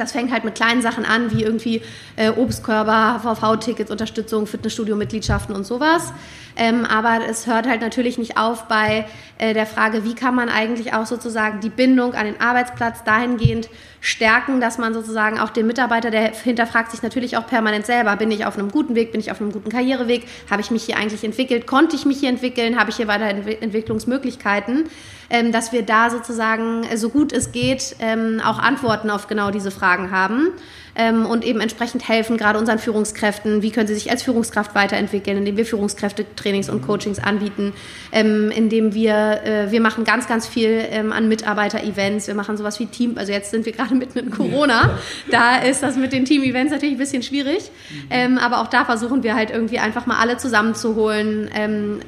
Das 0.00 0.12
fängt 0.12 0.32
halt 0.32 0.44
mit 0.44 0.54
kleinen 0.54 0.82
Sachen 0.82 1.04
an, 1.04 1.30
wie 1.30 1.42
irgendwie 1.42 1.82
äh, 2.16 2.30
Obstkörper, 2.30 3.20
HVV-Tickets, 3.22 3.90
Unterstützung, 3.90 4.46
Fitnessstudio-Mitgliedschaften 4.46 5.54
und 5.54 5.64
sowas. 5.64 6.12
Ähm, 6.56 6.84
aber 6.84 7.20
es 7.28 7.46
hört 7.46 7.68
halt 7.68 7.80
natürlich 7.80 8.18
nicht 8.18 8.36
auf 8.36 8.64
bei 8.64 9.06
äh, 9.38 9.54
der 9.54 9.66
Frage, 9.66 10.04
wie 10.04 10.14
kann 10.14 10.34
man 10.34 10.48
eigentlich 10.48 10.92
auch 10.94 11.06
sozusagen 11.06 11.60
die 11.60 11.68
Bindung 11.68 12.14
an 12.14 12.26
den 12.26 12.40
Arbeitsplatz 12.40 13.04
dahingehend 13.04 13.68
stärken, 14.00 14.60
dass 14.60 14.78
man 14.78 14.94
sozusagen 14.94 15.38
auch 15.38 15.50
den 15.50 15.66
Mitarbeiter, 15.66 16.10
der 16.10 16.32
hinterfragt 16.32 16.90
sich 16.90 17.02
natürlich 17.02 17.36
auch 17.36 17.46
permanent 17.46 17.86
selber, 17.86 18.16
bin 18.16 18.30
ich 18.30 18.46
auf 18.46 18.58
einem 18.58 18.70
guten 18.70 18.94
Weg, 18.94 19.12
bin 19.12 19.20
ich 19.20 19.30
auf 19.30 19.40
einem 19.40 19.52
guten 19.52 19.70
Karriereweg, 19.70 20.26
habe 20.50 20.62
ich 20.62 20.70
mich 20.70 20.84
hier 20.84 20.96
eigentlich 20.96 21.22
entwickelt, 21.22 21.66
konnte 21.66 21.96
ich 21.96 22.06
mich 22.06 22.20
hier 22.20 22.30
entwickeln, 22.30 22.78
habe 22.78 22.90
ich 22.90 22.96
hier 22.96 23.08
weiter 23.08 23.26
Entwicklungsmöglichkeiten, 23.26 24.88
ähm, 25.30 25.52
dass 25.52 25.72
wir 25.72 25.82
da 25.82 26.10
sozusagen 26.10 26.84
äh, 26.84 26.96
so 26.96 27.08
gut 27.08 27.32
es 27.32 27.52
geht 27.52 27.96
ähm, 28.00 28.40
auch 28.44 28.58
Antworten 28.58 29.10
auf 29.10 29.28
genau 29.28 29.50
diese 29.50 29.70
Fragen 29.70 30.10
haben 30.10 30.48
ähm, 30.96 31.26
und 31.26 31.44
eben 31.44 31.60
entsprechend 31.60 32.08
helfen, 32.08 32.36
gerade 32.36 32.58
unseren 32.58 32.78
Führungskräften, 32.78 33.62
wie 33.62 33.70
können 33.70 33.86
sie 33.86 33.94
sich 33.94 34.10
als 34.10 34.22
Führungskraft 34.22 34.74
weiterentwickeln, 34.74 35.38
indem 35.38 35.56
wir 35.56 35.64
Führungskräftetrainings 35.64 36.68
und 36.68 36.82
Coachings 36.82 37.18
anbieten, 37.18 37.72
ähm, 38.12 38.50
indem 38.50 38.92
wir, 38.94 39.40
äh, 39.44 39.70
wir 39.70 39.80
machen 39.80 40.04
ganz, 40.04 40.26
ganz 40.26 40.46
viel 40.46 40.84
ähm, 40.90 41.12
an 41.12 41.28
Mitarbeiter-Events, 41.28 42.26
wir 42.26 42.34
machen 42.34 42.56
sowas 42.56 42.80
wie 42.80 42.86
Team, 42.86 43.16
also 43.16 43.32
jetzt 43.32 43.50
sind 43.50 43.66
wir 43.66 43.72
gerade 43.72 43.94
mitten 43.94 44.18
in 44.18 44.30
Corona, 44.30 44.98
da 45.30 45.58
ist 45.58 45.82
das 45.82 45.96
mit 45.96 46.12
den 46.12 46.24
Team-Events 46.24 46.72
natürlich 46.72 46.96
ein 46.96 46.98
bisschen 46.98 47.22
schwierig, 47.22 47.70
ähm, 48.10 48.38
aber 48.38 48.60
auch 48.60 48.66
da 48.66 48.84
versuchen 48.84 49.22
wir 49.22 49.34
halt 49.34 49.50
irgendwie 49.50 49.78
einfach 49.78 50.06
mal 50.06 50.18
alle 50.18 50.36
zusammenzuholen 50.36 51.50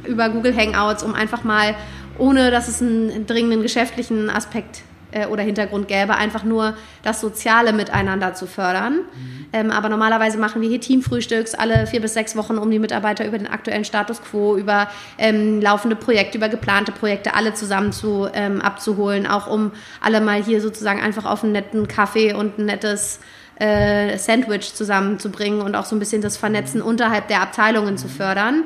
über 0.04 0.28
Google 0.28 0.56
Hangouts, 0.56 1.02
um 1.02 1.14
einfach 1.14 1.44
mal 1.44 1.74
ohne 2.18 2.50
dass 2.50 2.68
es 2.68 2.80
einen 2.80 3.26
dringenden 3.26 3.62
geschäftlichen 3.62 4.30
Aspekt 4.30 4.82
äh, 5.12 5.26
oder 5.26 5.42
Hintergrund 5.42 5.88
gäbe, 5.88 6.14
einfach 6.14 6.44
nur 6.44 6.74
das 7.02 7.20
soziale 7.20 7.72
Miteinander 7.72 8.34
zu 8.34 8.46
fördern. 8.46 8.94
Mhm. 8.94 9.46
Ähm, 9.52 9.70
aber 9.70 9.88
normalerweise 9.88 10.38
machen 10.38 10.62
wir 10.62 10.68
hier 10.68 10.80
Teamfrühstücks 10.80 11.54
alle 11.54 11.86
vier 11.86 12.00
bis 12.00 12.14
sechs 12.14 12.36
Wochen, 12.36 12.58
um 12.58 12.70
die 12.70 12.78
Mitarbeiter 12.78 13.26
über 13.26 13.38
den 13.38 13.46
aktuellen 13.46 13.84
Status 13.84 14.22
quo, 14.22 14.56
über 14.56 14.88
ähm, 15.18 15.60
laufende 15.60 15.96
Projekte, 15.96 16.38
über 16.38 16.48
geplante 16.48 16.92
Projekte 16.92 17.34
alle 17.34 17.54
zusammen 17.54 17.92
zu, 17.92 18.28
ähm, 18.32 18.60
abzuholen, 18.60 19.26
auch 19.26 19.46
um 19.46 19.72
alle 20.00 20.20
mal 20.20 20.42
hier 20.42 20.60
sozusagen 20.60 21.00
einfach 21.00 21.26
auf 21.26 21.44
einen 21.44 21.52
netten 21.52 21.86
Kaffee 21.88 22.32
und 22.32 22.58
ein 22.58 22.66
nettes 22.66 23.20
äh, 23.56 24.16
Sandwich 24.16 24.74
zusammenzubringen 24.74 25.60
und 25.60 25.76
auch 25.76 25.84
so 25.84 25.94
ein 25.94 25.98
bisschen 25.98 26.22
das 26.22 26.36
Vernetzen 26.36 26.80
mhm. 26.80 26.86
unterhalb 26.86 27.28
der 27.28 27.42
Abteilungen 27.42 27.98
zu 27.98 28.08
fördern. 28.08 28.64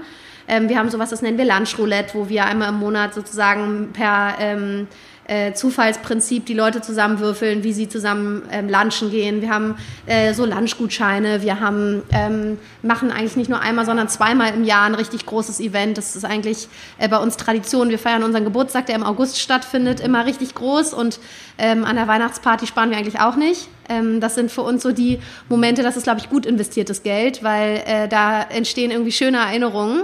Ähm, 0.49 0.69
wir 0.69 0.79
haben 0.79 0.91
sowas, 0.91 1.11
das 1.11 1.23
nennen 1.23 1.38
wir 1.38 1.45
Lunchroulette, 1.45 2.15
wo 2.15 2.29
wir 2.29 2.45
einmal 2.45 2.69
im 2.69 2.76
Monat 2.76 3.15
sozusagen 3.15 3.91
per 3.93 4.35
ähm, 4.38 4.87
äh, 5.29 5.53
Zufallsprinzip 5.55 6.47
die 6.47 6.55
Leute 6.55 6.81
zusammenwürfeln, 6.81 7.65
wie 7.65 7.73
sie 7.73 7.88
zusammen 7.88 8.43
ähm, 8.53 8.69
lunchen 8.69 9.11
gehen. 9.11 9.41
Wir 9.41 9.50
haben 9.50 9.76
äh, 10.07 10.33
so 10.35 10.45
Lunchgutscheine. 10.45 11.43
Wir 11.43 11.61
haben, 11.61 12.03
ähm, 12.12 12.59
machen 12.83 13.11
eigentlich 13.11 13.37
nicht 13.37 13.50
nur 13.50 13.61
einmal, 13.61 13.85
sondern 13.85 14.09
zweimal 14.09 14.55
im 14.55 14.65
Jahr 14.65 14.85
ein 14.85 14.95
richtig 14.95 15.26
großes 15.26 15.61
Event. 15.61 15.99
Das 15.99 16.15
ist 16.15 16.25
eigentlich 16.25 16.69
äh, 16.99 17.09
bei 17.09 17.19
uns 17.19 17.37
Tradition. 17.37 17.91
Wir 17.91 17.99
feiern 17.99 18.23
unseren 18.23 18.45
Geburtstag, 18.45 18.87
der 18.87 18.95
im 18.95 19.03
August 19.03 19.41
stattfindet, 19.41 20.00
immer 20.00 20.26
richtig 20.26 20.55
groß 20.55 20.95
und 20.95 21.19
ähm, 21.59 21.85
an 21.85 21.97
der 21.97 22.07
Weihnachtsparty 22.07 22.67
sparen 22.67 22.91
wir 22.91 22.97
eigentlich 22.97 23.19
auch 23.19 23.37
nicht. 23.37 23.69
Ähm, 23.88 24.21
das 24.21 24.35
sind 24.35 24.50
für 24.50 24.62
uns 24.62 24.83
so 24.83 24.93
die 24.93 25.19
Momente, 25.49 25.83
das 25.83 25.97
ist, 25.97 26.05
glaube 26.05 26.21
ich, 26.21 26.28
gut 26.28 26.47
investiertes 26.47 27.02
Geld, 27.02 27.43
weil 27.43 27.83
äh, 27.87 28.09
da 28.09 28.43
entstehen 28.43 28.90
irgendwie 28.90 29.12
schöne 29.12 29.38
Erinnerungen. 29.38 30.02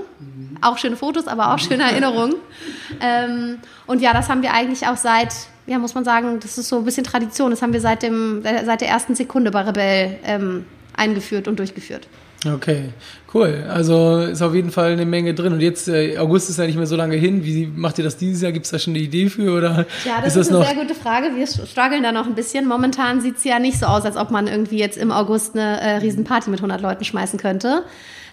Auch 0.61 0.79
schöne 0.79 0.97
Fotos, 0.97 1.27
aber 1.27 1.53
auch 1.53 1.59
schöne 1.59 1.85
Erinnerungen. 1.85 2.35
Ähm, 3.01 3.59
und 3.87 4.01
ja, 4.01 4.12
das 4.12 4.29
haben 4.29 4.43
wir 4.43 4.53
eigentlich 4.53 4.87
auch 4.87 4.97
seit, 4.97 5.35
ja, 5.67 5.79
muss 5.79 5.95
man 5.95 6.05
sagen, 6.05 6.39
das 6.41 6.59
ist 6.59 6.69
so 6.69 6.79
ein 6.79 6.85
bisschen 6.85 7.03
Tradition. 7.03 7.51
Das 7.51 7.62
haben 7.62 7.73
wir 7.73 7.81
seit, 7.81 8.03
dem, 8.03 8.43
seit 8.43 8.81
der 8.81 8.89
ersten 8.89 9.15
Sekunde 9.15 9.51
bei 9.51 9.62
Rebell 9.62 10.19
ähm, 10.25 10.67
eingeführt 10.95 11.49
und 11.49 11.59
durchgeführt. 11.59 12.07
Okay, 12.47 12.91
cool. 13.35 13.65
Also 13.69 14.21
ist 14.21 14.43
auf 14.43 14.55
jeden 14.55 14.71
Fall 14.71 14.93
eine 14.93 15.07
Menge 15.07 15.35
drin. 15.35 15.53
Und 15.53 15.61
jetzt, 15.61 15.89
äh, 15.89 16.19
August 16.19 16.51
ist 16.51 16.59
ja 16.59 16.67
nicht 16.67 16.77
mehr 16.77 16.87
so 16.87 16.97
lange 16.97 17.17
hin. 17.17 17.45
Wie 17.45 17.67
macht 17.67 17.99
ihr 17.99 18.05
das 18.05 18.17
dieses 18.17 18.43
Jahr? 18.43 18.53
Gibt 18.53 18.67
es 18.67 18.73
da 18.73 18.79
schon 18.79 18.95
eine 18.95 19.03
Idee 19.03 19.29
für? 19.29 19.57
Oder 19.57 19.87
ja, 20.05 20.21
das 20.23 20.37
ist, 20.37 20.37
das 20.37 20.49
ist 20.49 20.55
eine 20.55 20.65
sehr 20.65 20.75
gute 20.75 20.95
Frage. 20.95 21.31
Wir 21.35 21.47
strugglen 21.47 22.03
da 22.03 22.12
noch 22.12 22.27
ein 22.27 22.35
bisschen. 22.35 22.67
Momentan 22.67 23.21
sieht 23.21 23.37
es 23.39 23.45
ja 23.45 23.59
nicht 23.59 23.79
so 23.79 23.87
aus, 23.87 24.05
als 24.05 24.17
ob 24.17 24.31
man 24.31 24.47
irgendwie 24.47 24.79
jetzt 24.79 24.99
im 24.99 25.11
August 25.11 25.55
eine 25.57 25.81
äh, 25.81 25.97
Riesenparty 25.97 26.51
mit 26.51 26.61
100 26.61 26.81
Leuten 26.81 27.05
schmeißen 27.05 27.39
könnte. 27.39 27.85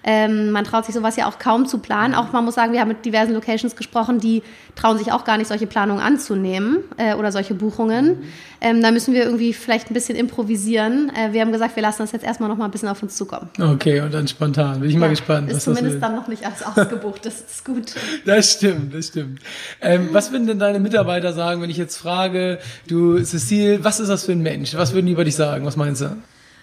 Ähm, 0.03 0.51
man 0.51 0.63
traut 0.63 0.85
sich 0.85 0.95
sowas 0.95 1.15
ja 1.17 1.27
auch 1.27 1.39
kaum 1.39 1.65
zu 1.65 1.79
planen. 1.79 2.15
Auch 2.15 2.31
man 2.31 2.45
muss 2.45 2.55
sagen, 2.55 2.73
wir 2.73 2.79
haben 2.79 2.87
mit 2.87 3.05
diversen 3.05 3.33
Locations 3.33 3.75
gesprochen, 3.75 4.19
die 4.19 4.43
trauen 4.75 4.97
sich 4.97 5.11
auch 5.11 5.25
gar 5.25 5.37
nicht, 5.37 5.47
solche 5.47 5.67
Planungen 5.67 6.01
anzunehmen 6.01 6.79
äh, 6.97 7.15
oder 7.15 7.31
solche 7.31 7.53
Buchungen. 7.53 8.17
Ähm, 8.61 8.81
da 8.81 8.91
müssen 8.91 9.13
wir 9.13 9.23
irgendwie 9.23 9.53
vielleicht 9.53 9.89
ein 9.91 9.93
bisschen 9.93 10.15
improvisieren. 10.15 11.11
Äh, 11.15 11.33
wir 11.33 11.41
haben 11.41 11.51
gesagt, 11.51 11.75
wir 11.75 11.83
lassen 11.83 12.01
das 12.01 12.11
jetzt 12.11 12.23
erstmal 12.23 12.49
noch 12.49 12.57
mal 12.57 12.65
ein 12.65 12.71
bisschen 12.71 12.89
auf 12.89 13.01
uns 13.03 13.15
zukommen. 13.15 13.49
Okay, 13.59 14.01
und 14.01 14.13
dann 14.13 14.27
spontan. 14.27 14.88
Bin 14.89 14.95
ich 14.95 15.01
ja, 15.01 15.07
mal 15.07 15.09
gespannt. 15.09 15.51
Ist 15.51 15.65
zumindest 15.65 16.01
dann 16.01 16.15
noch 16.15 16.27
nicht 16.27 16.43
alles 16.43 16.63
ausgebucht. 16.63 17.23
Das 17.23 17.41
ist 17.41 17.63
gut. 17.63 17.93
das 18.25 18.53
stimmt, 18.53 18.95
das 18.95 19.07
stimmt. 19.07 19.39
Ähm, 19.81 20.09
was 20.13 20.31
würden 20.31 20.47
denn 20.47 20.57
deine 20.57 20.79
Mitarbeiter 20.79 21.31
sagen, 21.31 21.61
wenn 21.61 21.69
ich 21.69 21.77
jetzt 21.77 21.97
frage, 21.97 22.57
du 22.87 23.23
Cecile, 23.23 23.83
was 23.83 23.99
ist 23.99 24.07
das 24.07 24.25
für 24.25 24.31
ein 24.31 24.41
Mensch? 24.41 24.73
Was 24.73 24.93
würden 24.93 25.05
die 25.05 25.11
über 25.11 25.25
dich 25.25 25.35
sagen? 25.35 25.63
Was 25.63 25.75
meinst 25.75 26.01
du? 26.01 26.17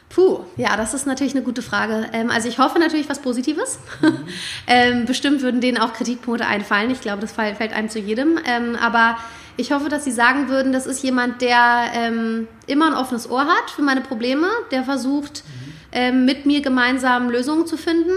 Puh, 0.09 0.41
ja, 0.57 0.77
das 0.77 0.93
ist 0.93 1.07
natürlich 1.07 1.37
eine 1.37 1.45
gute 1.45 1.63
Frage. 1.63 2.09
Ähm, 2.13 2.31
also 2.31 2.49
ich 2.49 2.59
hoffe 2.59 2.81
natürlich 2.81 3.09
was 3.09 3.21
Positives. 3.21 3.79
Mhm. 4.03 4.19
ähm, 4.67 5.05
bestimmt 5.05 5.43
würden 5.43 5.61
denen 5.61 5.79
auch 5.79 5.93
Kritikpunkte 5.93 6.49
einfallen. 6.49 6.91
Ich 6.91 7.01
glaube, 7.01 7.21
das 7.21 7.31
fällt 7.31 7.73
einem 7.73 7.91
zu 7.91 8.01
jedem. 8.01 8.41
Ähm, 8.45 8.75
aber 8.75 9.19
ich 9.57 9.71
hoffe, 9.71 9.89
dass 9.89 10.03
sie 10.03 10.11
sagen 10.11 10.49
würden, 10.49 10.73
das 10.73 10.87
ist 10.87 11.01
jemand, 11.05 11.43
der 11.43 11.93
ähm, 11.95 12.49
immer 12.67 12.89
ein 12.89 12.95
offenes 12.95 13.31
Ohr 13.31 13.47
hat 13.47 13.71
für 13.71 13.83
meine 13.83 14.01
Probleme, 14.01 14.49
der 14.73 14.83
versucht, 14.83 15.45
mhm. 15.47 15.66
Ähm, 15.99 16.27
mit 16.27 16.45
mir 16.45 16.61
gemeinsam 16.61 17.31
Lösungen 17.31 17.67
zu 17.67 17.79
finden, 17.79 18.13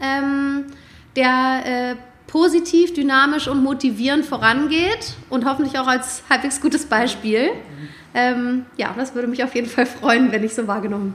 ähm, 0.00 0.66
der 1.16 1.62
äh, 1.64 1.96
positiv, 2.28 2.94
dynamisch 2.94 3.48
und 3.48 3.64
motivierend 3.64 4.24
vorangeht 4.24 5.16
und 5.28 5.44
hoffentlich 5.44 5.76
auch 5.76 5.88
als 5.88 6.22
halbwegs 6.30 6.60
gutes 6.60 6.86
Beispiel. 6.86 7.48
Mhm. 8.14 8.66
ja, 8.76 8.94
das 8.96 9.16
würde 9.16 9.26
mich 9.26 9.42
auf 9.42 9.56
jeden 9.56 9.68
Fall 9.68 9.86
freuen, 9.86 10.30
wenn 10.30 10.44
ich 10.44 10.54
so 10.54 10.68
wahrgenommen 10.68 11.14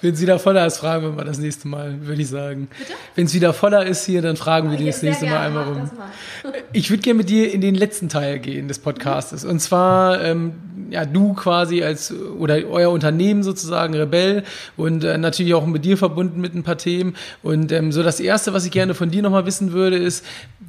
wenn 0.00 0.14
es 0.14 0.20
wieder 0.20 0.38
voller 0.38 0.66
ist, 0.66 0.78
fragen 0.78 1.02
wir 1.02 1.12
mal 1.12 1.24
das 1.24 1.38
nächste 1.38 1.68
Mal, 1.68 2.06
würde 2.06 2.22
ich 2.22 2.28
sagen. 2.28 2.68
Wenn 3.14 3.26
es 3.26 3.34
wieder 3.34 3.52
voller 3.52 3.84
ist 3.86 4.06
hier, 4.06 4.22
dann 4.22 4.36
fragen 4.36 4.70
wir 4.70 4.76
okay, 4.76 4.86
das 4.86 5.02
nächste 5.02 5.26
Mal 5.26 5.38
einmal 5.38 5.64
rum. 5.64 5.90
Ich 6.72 6.90
würde 6.90 7.02
gerne 7.02 7.18
mit 7.18 7.28
dir 7.28 7.52
in 7.52 7.60
den 7.60 7.74
letzten 7.74 8.08
Teil 8.08 8.38
gehen 8.38 8.68
des 8.68 8.78
Podcastes. 8.78 9.44
Und 9.44 9.60
zwar, 9.60 10.22
ähm, 10.22 10.52
ja, 10.90 11.04
du 11.04 11.34
quasi 11.34 11.82
als, 11.82 12.12
oder 12.12 12.64
euer 12.68 12.90
Unternehmen 12.90 13.42
sozusagen, 13.42 13.94
Rebell, 13.94 14.44
und 14.76 15.04
äh, 15.04 15.18
natürlich 15.18 15.54
auch 15.54 15.66
mit 15.66 15.84
dir 15.84 15.96
verbunden 15.96 16.40
mit 16.40 16.54
ein 16.54 16.62
paar 16.62 16.78
Themen. 16.78 17.16
Und 17.42 17.72
ähm, 17.72 17.92
so 17.92 18.02
das 18.02 18.20
Erste, 18.20 18.52
was 18.52 18.64
ich 18.64 18.70
gerne 18.70 18.94
von 18.94 19.10
dir 19.10 19.22
nochmal 19.22 19.46
wissen 19.46 19.72
würde, 19.72 19.96
ist, 19.96 20.24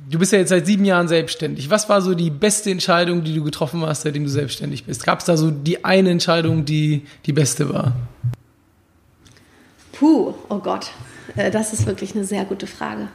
du 0.10 0.20
bist 0.20 0.32
ja 0.32 0.40
jetzt 0.40 0.50
seit 0.50 0.66
sieben 0.66 0.86
Jahren 0.86 1.08
selbstständig. 1.08 1.70
Was 1.70 1.90
war 1.90 2.02
so 2.02 2.14
die 2.14 2.30
beste 2.30 2.70
Entscheidung, 2.72 3.24
die 3.24 3.34
du 3.34 3.44
getroffen 3.44 3.82
hast, 3.86 4.02
seitdem 4.02 4.24
du 4.24 4.30
selbstständig 4.30 4.86
bist? 4.86 5.06
Gab 5.06 5.20
es 5.20 5.26
da 5.26 5.38
so 5.38 5.52
die 5.52 5.86
eine 5.86 6.10
Entscheidung, 6.10 6.66
die 6.66 7.04
die 7.26 7.34
beste 7.34 7.74
war? 7.74 7.96
Puh, 10.02 10.34
oh 10.50 10.58
Gott, 10.58 10.94
äh, 11.36 11.52
das 11.52 11.74
ist 11.74 11.86
wirklich 11.86 12.16
eine 12.16 12.26
sehr 12.26 12.44
gute 12.46 12.66
Frage. 12.66 13.10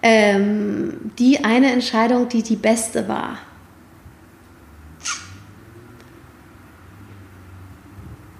Ähm, 0.00 1.12
die 1.18 1.44
eine 1.44 1.70
Entscheidung, 1.70 2.30
die 2.30 2.42
die 2.42 2.56
beste 2.56 3.08
war. 3.08 3.36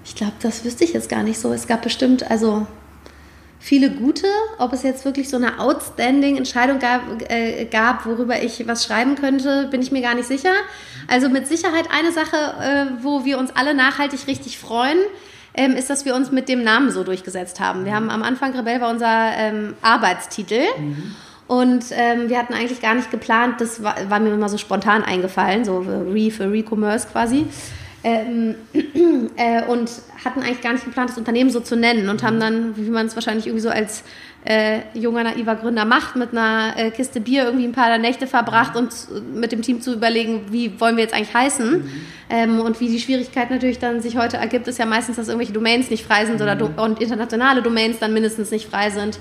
Ich 0.03 0.15
glaube, 0.15 0.33
das 0.41 0.65
wüsste 0.65 0.83
ich 0.83 0.93
jetzt 0.93 1.09
gar 1.09 1.21
nicht 1.21 1.39
so. 1.39 1.53
Es 1.53 1.67
gab 1.67 1.83
bestimmt, 1.83 2.31
also 2.31 2.65
viele 3.59 3.91
gute. 3.91 4.25
Ob 4.57 4.73
es 4.73 4.81
jetzt 4.81 5.05
wirklich 5.05 5.29
so 5.29 5.37
eine 5.37 5.59
outstanding 5.59 6.37
Entscheidung 6.37 6.79
gab, 6.79 7.03
äh, 7.31 7.65
gab, 7.65 8.07
worüber 8.07 8.41
ich 8.41 8.67
was 8.67 8.83
schreiben 8.83 9.13
könnte, 9.13 9.67
bin 9.69 9.83
ich 9.83 9.91
mir 9.91 10.01
gar 10.01 10.15
nicht 10.15 10.27
sicher. 10.27 10.53
Also 11.07 11.29
mit 11.29 11.47
Sicherheit 11.47 11.91
eine 11.91 12.11
Sache, 12.11 12.35
äh, 12.35 13.03
wo 13.03 13.25
wir 13.25 13.37
uns 13.37 13.51
alle 13.55 13.75
nachhaltig 13.75 14.25
richtig 14.25 14.57
freuen, 14.57 14.97
ähm, 15.53 15.73
ist, 15.75 15.89
dass 15.89 16.05
wir 16.05 16.15
uns 16.15 16.31
mit 16.31 16.49
dem 16.49 16.63
Namen 16.63 16.91
so 16.91 17.03
durchgesetzt 17.03 17.59
haben. 17.59 17.85
Wir 17.85 17.93
haben 17.93 18.09
am 18.09 18.23
Anfang, 18.23 18.55
Rebell 18.55 18.81
war 18.81 18.89
unser 18.89 19.31
ähm, 19.37 19.75
Arbeitstitel. 19.81 20.61
Mhm. 20.77 21.15
Und 21.47 21.85
ähm, 21.91 22.29
wir 22.29 22.39
hatten 22.39 22.53
eigentlich 22.53 22.81
gar 22.81 22.95
nicht 22.95 23.11
geplant, 23.11 23.59
das 23.59 23.83
war, 23.83 23.95
war, 24.09 24.19
mir 24.19 24.33
immer 24.33 24.49
so 24.49 24.57
spontan 24.57 25.03
eingefallen, 25.03 25.65
so 25.65 25.79
Re 25.79 26.31
für 26.31 26.49
Recommerce 26.49 27.07
quasi. 27.11 27.45
Ähm, 28.03 28.55
äh, 29.37 29.63
und 29.65 29.89
hatten 30.25 30.41
eigentlich 30.41 30.61
gar 30.61 30.73
nicht 30.73 30.83
geplant, 30.83 31.09
das 31.09 31.17
Unternehmen 31.17 31.49
so 31.49 31.59
zu 31.61 31.75
nennen 31.75 32.09
und 32.09 32.21
haben 32.21 32.39
dann, 32.39 32.75
wie 32.75 32.89
man 32.89 33.05
es 33.05 33.15
wahrscheinlich 33.15 33.47
irgendwie 33.47 33.63
so 33.63 33.69
als 33.69 34.03
äh, 34.45 34.81
junger, 34.93 35.23
naiver 35.23 35.55
Gründer 35.55 35.85
macht, 35.85 36.15
mit 36.15 36.31
einer 36.31 36.73
äh, 36.75 36.91
Kiste 36.91 37.21
Bier 37.21 37.45
irgendwie 37.45 37.65
ein 37.65 37.71
paar 37.71 37.97
Nächte 37.97 38.27
verbracht 38.27 38.75
und 38.75 38.91
mit 39.33 39.51
dem 39.51 39.61
Team 39.61 39.79
zu 39.79 39.93
überlegen, 39.93 40.51
wie 40.51 40.79
wollen 40.79 40.97
wir 40.97 41.03
jetzt 41.03 41.13
eigentlich 41.13 41.33
heißen. 41.33 41.71
Mhm. 41.71 41.89
Ähm, 42.29 42.59
und 42.59 42.79
wie 42.79 42.89
die 42.89 42.99
Schwierigkeit 42.99 43.49
natürlich 43.51 43.79
dann 43.79 44.01
sich 44.01 44.17
heute 44.17 44.37
ergibt, 44.37 44.67
ist 44.67 44.79
ja 44.79 44.85
meistens, 44.85 45.15
dass 45.15 45.27
irgendwelche 45.27 45.53
Domains 45.53 45.89
nicht 45.89 46.05
frei 46.05 46.25
sind 46.25 46.41
mhm. 46.41 46.43
oder 46.43 46.83
und 46.83 47.01
internationale 47.01 47.61
Domains 47.61 47.99
dann 47.99 48.13
mindestens 48.13 48.51
nicht 48.51 48.69
frei 48.69 48.89
sind. 48.89 49.17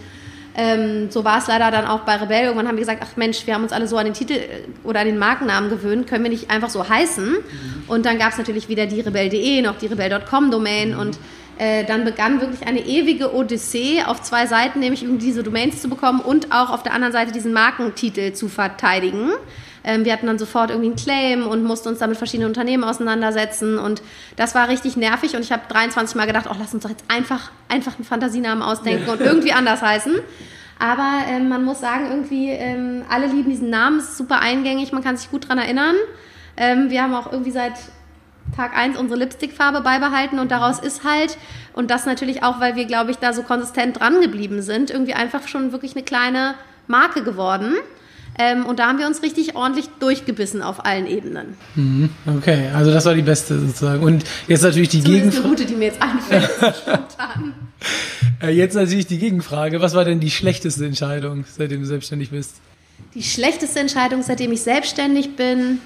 Ähm, 0.54 1.10
so 1.10 1.24
war 1.24 1.38
es 1.38 1.46
leider 1.46 1.70
dann 1.70 1.86
auch 1.86 2.00
bei 2.00 2.16
Rebell. 2.16 2.44
Irgendwann 2.44 2.68
haben 2.68 2.76
wir 2.76 2.82
gesagt, 2.82 3.02
ach 3.02 3.16
Mensch, 3.16 3.46
wir 3.46 3.54
haben 3.54 3.62
uns 3.62 3.72
alle 3.72 3.88
so 3.88 3.96
an 3.96 4.04
den 4.04 4.14
Titel 4.14 4.34
äh, 4.34 4.66
oder 4.84 5.00
an 5.00 5.06
den 5.06 5.18
Markennamen 5.18 5.70
gewöhnt, 5.70 6.06
können 6.06 6.24
wir 6.24 6.30
nicht 6.30 6.50
einfach 6.50 6.68
so 6.68 6.88
heißen? 6.88 7.30
Mhm. 7.30 7.38
Und 7.88 8.04
dann 8.04 8.18
gab 8.18 8.32
es 8.32 8.38
natürlich 8.38 8.68
wieder 8.68 8.86
die 8.86 9.00
Rebell.de, 9.00 9.62
noch 9.62 9.78
die 9.78 9.86
Rebell.com-Domain 9.86 10.92
mhm. 10.92 10.98
und 10.98 11.18
äh, 11.58 11.84
dann 11.84 12.04
begann 12.04 12.40
wirklich 12.40 12.66
eine 12.66 12.80
ewige 12.80 13.34
Odyssee 13.34 14.02
auf 14.02 14.20
zwei 14.22 14.46
Seiten, 14.46 14.80
nämlich 14.80 15.04
diese 15.18 15.42
Domains 15.42 15.80
zu 15.80 15.88
bekommen 15.88 16.20
und 16.20 16.52
auch 16.52 16.70
auf 16.70 16.82
der 16.82 16.92
anderen 16.92 17.12
Seite 17.12 17.32
diesen 17.32 17.52
Markentitel 17.52 18.32
zu 18.32 18.48
verteidigen. 18.48 19.30
Ähm, 19.84 20.04
wir 20.04 20.12
hatten 20.12 20.26
dann 20.26 20.38
sofort 20.38 20.70
irgendwie 20.70 20.90
einen 20.90 20.96
Claim 20.96 21.46
und 21.46 21.64
mussten 21.64 21.88
uns 21.88 21.98
dann 21.98 22.10
mit 22.10 22.18
verschiedenen 22.18 22.48
Unternehmen 22.48 22.84
auseinandersetzen 22.84 23.78
und 23.78 24.02
das 24.36 24.54
war 24.54 24.68
richtig 24.68 24.96
nervig 24.96 25.34
und 25.34 25.42
ich 25.42 25.52
habe 25.52 25.62
23 25.68 26.14
Mal 26.16 26.26
gedacht, 26.26 26.46
oh, 26.48 26.56
lass 26.58 26.72
uns 26.72 26.82
doch 26.82 26.90
jetzt 26.90 27.04
einfach, 27.08 27.50
einfach 27.68 27.96
einen 27.96 28.04
Fantasienamen 28.04 28.62
ausdenken 28.62 29.04
ja. 29.06 29.12
und 29.12 29.20
irgendwie 29.20 29.52
anders 29.52 29.82
heißen. 29.82 30.14
Aber 30.78 31.22
ähm, 31.28 31.48
man 31.48 31.64
muss 31.64 31.80
sagen, 31.80 32.06
irgendwie 32.10 32.50
ähm, 32.50 33.04
alle 33.08 33.26
lieben 33.26 33.50
diesen 33.50 33.70
Namen, 33.70 33.98
es 33.98 34.10
ist 34.10 34.18
super 34.18 34.40
eingängig, 34.40 34.92
man 34.92 35.04
kann 35.04 35.16
sich 35.16 35.30
gut 35.30 35.44
daran 35.44 35.58
erinnern. 35.58 35.94
Ähm, 36.56 36.90
wir 36.90 37.02
haben 37.02 37.14
auch 37.14 37.30
irgendwie 37.30 37.52
seit 37.52 37.74
Tag 38.56 38.76
1 38.76 38.98
unsere 38.98 39.18
Lipstickfarbe 39.20 39.80
beibehalten 39.80 40.38
und 40.38 40.50
daraus 40.50 40.80
ist 40.80 41.04
halt, 41.04 41.38
und 41.72 41.90
das 41.90 42.04
natürlich 42.04 42.42
auch, 42.42 42.60
weil 42.60 42.76
wir, 42.76 42.84
glaube 42.84 43.10
ich, 43.10 43.18
da 43.18 43.32
so 43.32 43.42
konsistent 43.42 44.00
dran 44.00 44.20
geblieben 44.20 44.60
sind, 44.60 44.90
irgendwie 44.90 45.14
einfach 45.14 45.48
schon 45.48 45.72
wirklich 45.72 45.94
eine 45.94 46.04
kleine 46.04 46.54
Marke 46.86 47.22
geworden. 47.22 47.76
Ähm, 48.38 48.64
und 48.64 48.78
da 48.78 48.86
haben 48.88 48.98
wir 48.98 49.06
uns 49.06 49.22
richtig 49.22 49.56
ordentlich 49.56 49.86
durchgebissen 50.00 50.62
auf 50.62 50.84
allen 50.84 51.06
Ebenen. 51.06 51.56
Mhm, 51.74 52.10
okay, 52.38 52.70
also 52.74 52.90
das 52.90 53.04
war 53.04 53.14
die 53.14 53.22
beste 53.22 53.58
sozusagen. 53.58 54.02
Und 54.02 54.24
jetzt 54.48 54.62
natürlich 54.62 54.88
die 54.88 55.02
Gegenfrage. 55.02 55.44
eine 55.44 55.48
gute, 55.48 55.66
die 55.66 55.74
mir 55.74 55.86
jetzt 55.86 56.00
einfällt, 56.00 56.44
spontan. 56.76 57.54
Äh, 58.42 58.50
jetzt 58.50 58.74
natürlich 58.74 59.06
die 59.06 59.18
Gegenfrage. 59.18 59.80
Was 59.80 59.94
war 59.94 60.04
denn 60.04 60.20
die 60.20 60.30
schlechteste 60.30 60.86
Entscheidung, 60.86 61.44
seitdem 61.46 61.80
du 61.80 61.86
selbstständig 61.86 62.30
bist? 62.30 62.56
Die 63.14 63.22
schlechteste 63.22 63.80
Entscheidung, 63.80 64.22
seitdem 64.22 64.52
ich 64.52 64.62
selbstständig 64.62 65.36
bin. 65.36 65.80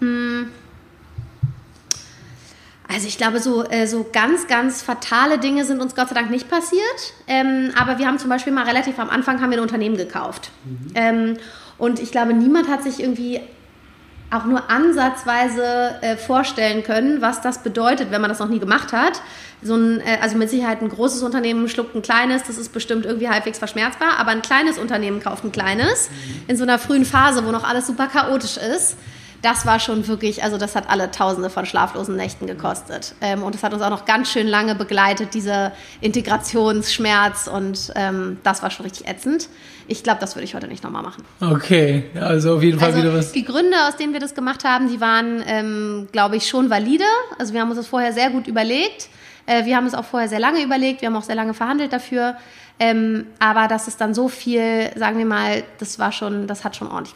Hm. 0.00 0.48
Also 2.88 3.08
ich 3.08 3.18
glaube, 3.18 3.40
so, 3.40 3.64
äh, 3.64 3.86
so 3.86 4.06
ganz, 4.12 4.46
ganz 4.46 4.82
fatale 4.82 5.38
Dinge 5.38 5.64
sind 5.64 5.80
uns 5.80 5.96
Gott 5.96 6.08
sei 6.08 6.14
Dank 6.14 6.30
nicht 6.30 6.48
passiert. 6.48 6.82
Ähm, 7.26 7.72
aber 7.76 7.98
wir 7.98 8.06
haben 8.06 8.18
zum 8.18 8.28
Beispiel 8.28 8.52
mal 8.52 8.64
relativ 8.64 8.98
am 8.98 9.10
Anfang 9.10 9.40
haben 9.40 9.50
wir 9.50 9.58
ein 9.58 9.62
Unternehmen 9.62 9.96
gekauft. 9.96 10.50
Mhm. 10.64 10.92
Ähm, 10.94 11.36
und 11.78 12.00
ich 12.00 12.10
glaube, 12.10 12.32
niemand 12.34 12.68
hat 12.68 12.82
sich 12.82 13.00
irgendwie 13.00 13.40
auch 14.30 14.44
nur 14.44 14.70
ansatzweise 14.70 15.96
äh, 16.00 16.16
vorstellen 16.16 16.82
können, 16.82 17.22
was 17.22 17.42
das 17.42 17.62
bedeutet, 17.62 18.10
wenn 18.10 18.20
man 18.20 18.28
das 18.28 18.40
noch 18.40 18.48
nie 18.48 18.58
gemacht 18.58 18.92
hat. 18.92 19.22
So 19.62 19.76
ein, 19.76 20.00
äh, 20.00 20.18
also 20.20 20.36
mit 20.36 20.50
Sicherheit 20.50 20.82
ein 20.82 20.88
großes 20.88 21.22
Unternehmen 21.22 21.68
schluckt 21.68 21.94
ein 21.94 22.02
kleines, 22.02 22.42
das 22.42 22.58
ist 22.58 22.72
bestimmt 22.72 23.06
irgendwie 23.06 23.28
halbwegs 23.28 23.58
verschmerzbar, 23.58 24.18
aber 24.18 24.32
ein 24.32 24.42
kleines 24.42 24.78
Unternehmen 24.78 25.20
kauft 25.20 25.44
ein 25.44 25.52
kleines. 25.52 26.10
In 26.48 26.56
so 26.56 26.64
einer 26.64 26.78
frühen 26.78 27.04
Phase, 27.04 27.46
wo 27.46 27.52
noch 27.52 27.62
alles 27.62 27.86
super 27.86 28.08
chaotisch 28.08 28.56
ist 28.56 28.96
das 29.42 29.66
war 29.66 29.80
schon 29.80 30.06
wirklich, 30.06 30.42
also 30.42 30.58
das 30.58 30.74
hat 30.74 30.88
alle 30.88 31.10
Tausende 31.10 31.50
von 31.50 31.66
schlaflosen 31.66 32.16
Nächten 32.16 32.46
gekostet. 32.46 33.14
Ähm, 33.20 33.42
und 33.42 33.54
es 33.54 33.62
hat 33.62 33.72
uns 33.72 33.82
auch 33.82 33.90
noch 33.90 34.04
ganz 34.04 34.30
schön 34.30 34.46
lange 34.46 34.74
begleitet, 34.74 35.34
dieser 35.34 35.72
Integrationsschmerz. 36.00 37.46
Und 37.46 37.92
ähm, 37.94 38.38
das 38.42 38.62
war 38.62 38.70
schon 38.70 38.84
richtig 38.84 39.06
ätzend. 39.06 39.48
Ich 39.88 40.02
glaube, 40.02 40.20
das 40.20 40.34
würde 40.34 40.44
ich 40.44 40.54
heute 40.54 40.68
nicht 40.68 40.82
nochmal 40.82 41.02
machen. 41.02 41.24
Okay, 41.40 42.04
also 42.20 42.56
auf 42.56 42.62
jeden 42.62 42.78
Fall 42.78 42.88
also 42.88 43.02
wieder 43.02 43.14
was. 43.14 43.32
Die 43.32 43.44
Gründe, 43.44 43.76
aus 43.88 43.96
denen 43.96 44.12
wir 44.12 44.20
das 44.20 44.34
gemacht 44.34 44.64
haben, 44.64 44.88
die 44.88 45.00
waren, 45.00 45.42
ähm, 45.46 46.08
glaube 46.12 46.36
ich, 46.36 46.48
schon 46.48 46.70
valide. 46.70 47.04
Also 47.38 47.52
wir 47.52 47.60
haben 47.60 47.68
uns 47.68 47.78
das 47.78 47.86
vorher 47.86 48.12
sehr 48.12 48.30
gut 48.30 48.46
überlegt. 48.48 49.08
Äh, 49.46 49.64
wir 49.64 49.76
haben 49.76 49.86
es 49.86 49.94
auch 49.94 50.04
vorher 50.04 50.28
sehr 50.28 50.40
lange 50.40 50.62
überlegt. 50.62 51.02
Wir 51.02 51.08
haben 51.08 51.16
auch 51.16 51.22
sehr 51.22 51.36
lange 51.36 51.54
verhandelt 51.54 51.92
dafür. 51.92 52.36
Ähm, 52.78 53.26
aber 53.38 53.68
das 53.68 53.88
ist 53.88 54.02
dann 54.02 54.12
so 54.12 54.28
viel, 54.28 54.90
sagen 54.96 55.16
wir 55.16 55.24
mal, 55.24 55.62
das 55.78 55.98
war 55.98 56.12
schon, 56.12 56.46
das 56.46 56.62
hat 56.62 56.76
schon 56.76 56.88
ordentlich 56.88 57.14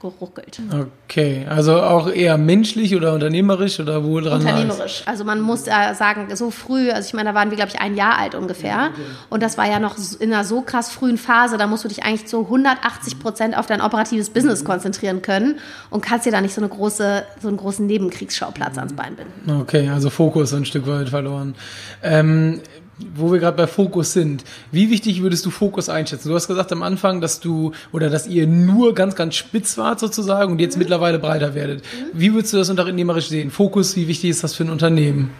geruckelt. 0.00 0.60
Okay, 1.04 1.46
also 1.48 1.82
auch 1.82 2.08
eher 2.08 2.38
menschlich 2.38 2.94
oder 2.94 3.12
unternehmerisch 3.12 3.80
oder 3.80 4.04
wo 4.04 4.20
dran? 4.20 4.40
Unternehmerisch. 4.40 5.02
Also 5.06 5.24
man 5.24 5.40
muss 5.40 5.66
ja 5.66 5.94
sagen, 5.94 6.28
so 6.36 6.52
früh, 6.52 6.90
also 6.90 7.08
ich 7.08 7.12
meine, 7.12 7.30
da 7.30 7.34
waren 7.34 7.50
wir, 7.50 7.56
glaube 7.56 7.72
ich, 7.74 7.80
ein 7.80 7.96
Jahr 7.96 8.18
alt 8.18 8.36
ungefähr. 8.36 8.70
Ja, 8.70 8.86
okay. 8.86 9.00
Und 9.30 9.42
das 9.42 9.58
war 9.58 9.68
ja 9.68 9.80
noch 9.80 9.96
in 10.20 10.32
einer 10.32 10.44
so 10.44 10.62
krass 10.62 10.92
frühen 10.92 11.18
Phase, 11.18 11.58
da 11.58 11.66
musst 11.66 11.82
du 11.82 11.88
dich 11.88 12.04
eigentlich 12.04 12.26
zu 12.26 12.42
180 12.42 13.18
Prozent 13.18 13.58
auf 13.58 13.66
dein 13.66 13.80
operatives 13.80 14.30
Business 14.30 14.64
konzentrieren 14.64 15.22
können 15.22 15.58
und 15.90 16.02
kannst 16.02 16.24
dir 16.24 16.32
da 16.32 16.40
nicht 16.40 16.54
so, 16.54 16.60
eine 16.60 16.68
große, 16.68 17.24
so 17.42 17.48
einen 17.48 17.56
großen 17.56 17.84
Nebenkriegsschauplatz 17.84 18.78
ans 18.78 18.92
Bein 18.92 19.16
binden. 19.16 19.60
Okay, 19.60 19.88
also 19.88 20.08
Fokus 20.08 20.54
ein 20.54 20.64
Stück 20.64 20.86
weit 20.86 21.08
verloren. 21.08 21.56
Ähm, 22.04 22.60
wo 23.14 23.32
wir 23.32 23.38
gerade 23.38 23.56
bei 23.56 23.66
Fokus 23.66 24.12
sind, 24.12 24.44
wie 24.72 24.90
wichtig 24.90 25.22
würdest 25.22 25.44
du 25.46 25.50
Fokus 25.50 25.88
einschätzen? 25.88 26.28
Du 26.28 26.34
hast 26.34 26.48
gesagt 26.48 26.72
am 26.72 26.82
Anfang, 26.82 27.20
dass 27.20 27.40
du 27.40 27.72
oder 27.92 28.10
dass 28.10 28.26
ihr 28.26 28.46
nur 28.46 28.94
ganz, 28.94 29.14
ganz 29.14 29.36
spitz 29.36 29.78
wart 29.78 30.00
sozusagen 30.00 30.52
und 30.52 30.60
jetzt 30.60 30.76
mhm. 30.76 30.80
mittlerweile 30.80 31.18
breiter 31.18 31.54
werdet. 31.54 31.80
Mhm. 31.80 32.18
Wie 32.18 32.32
würdest 32.34 32.52
du 32.52 32.58
das 32.58 32.70
unternehmerisch 32.70 33.28
sehen? 33.28 33.50
Fokus, 33.50 33.96
wie 33.96 34.08
wichtig 34.08 34.30
ist 34.30 34.44
das 34.44 34.54
für 34.54 34.64
ein 34.64 34.70
Unternehmen? 34.70 35.30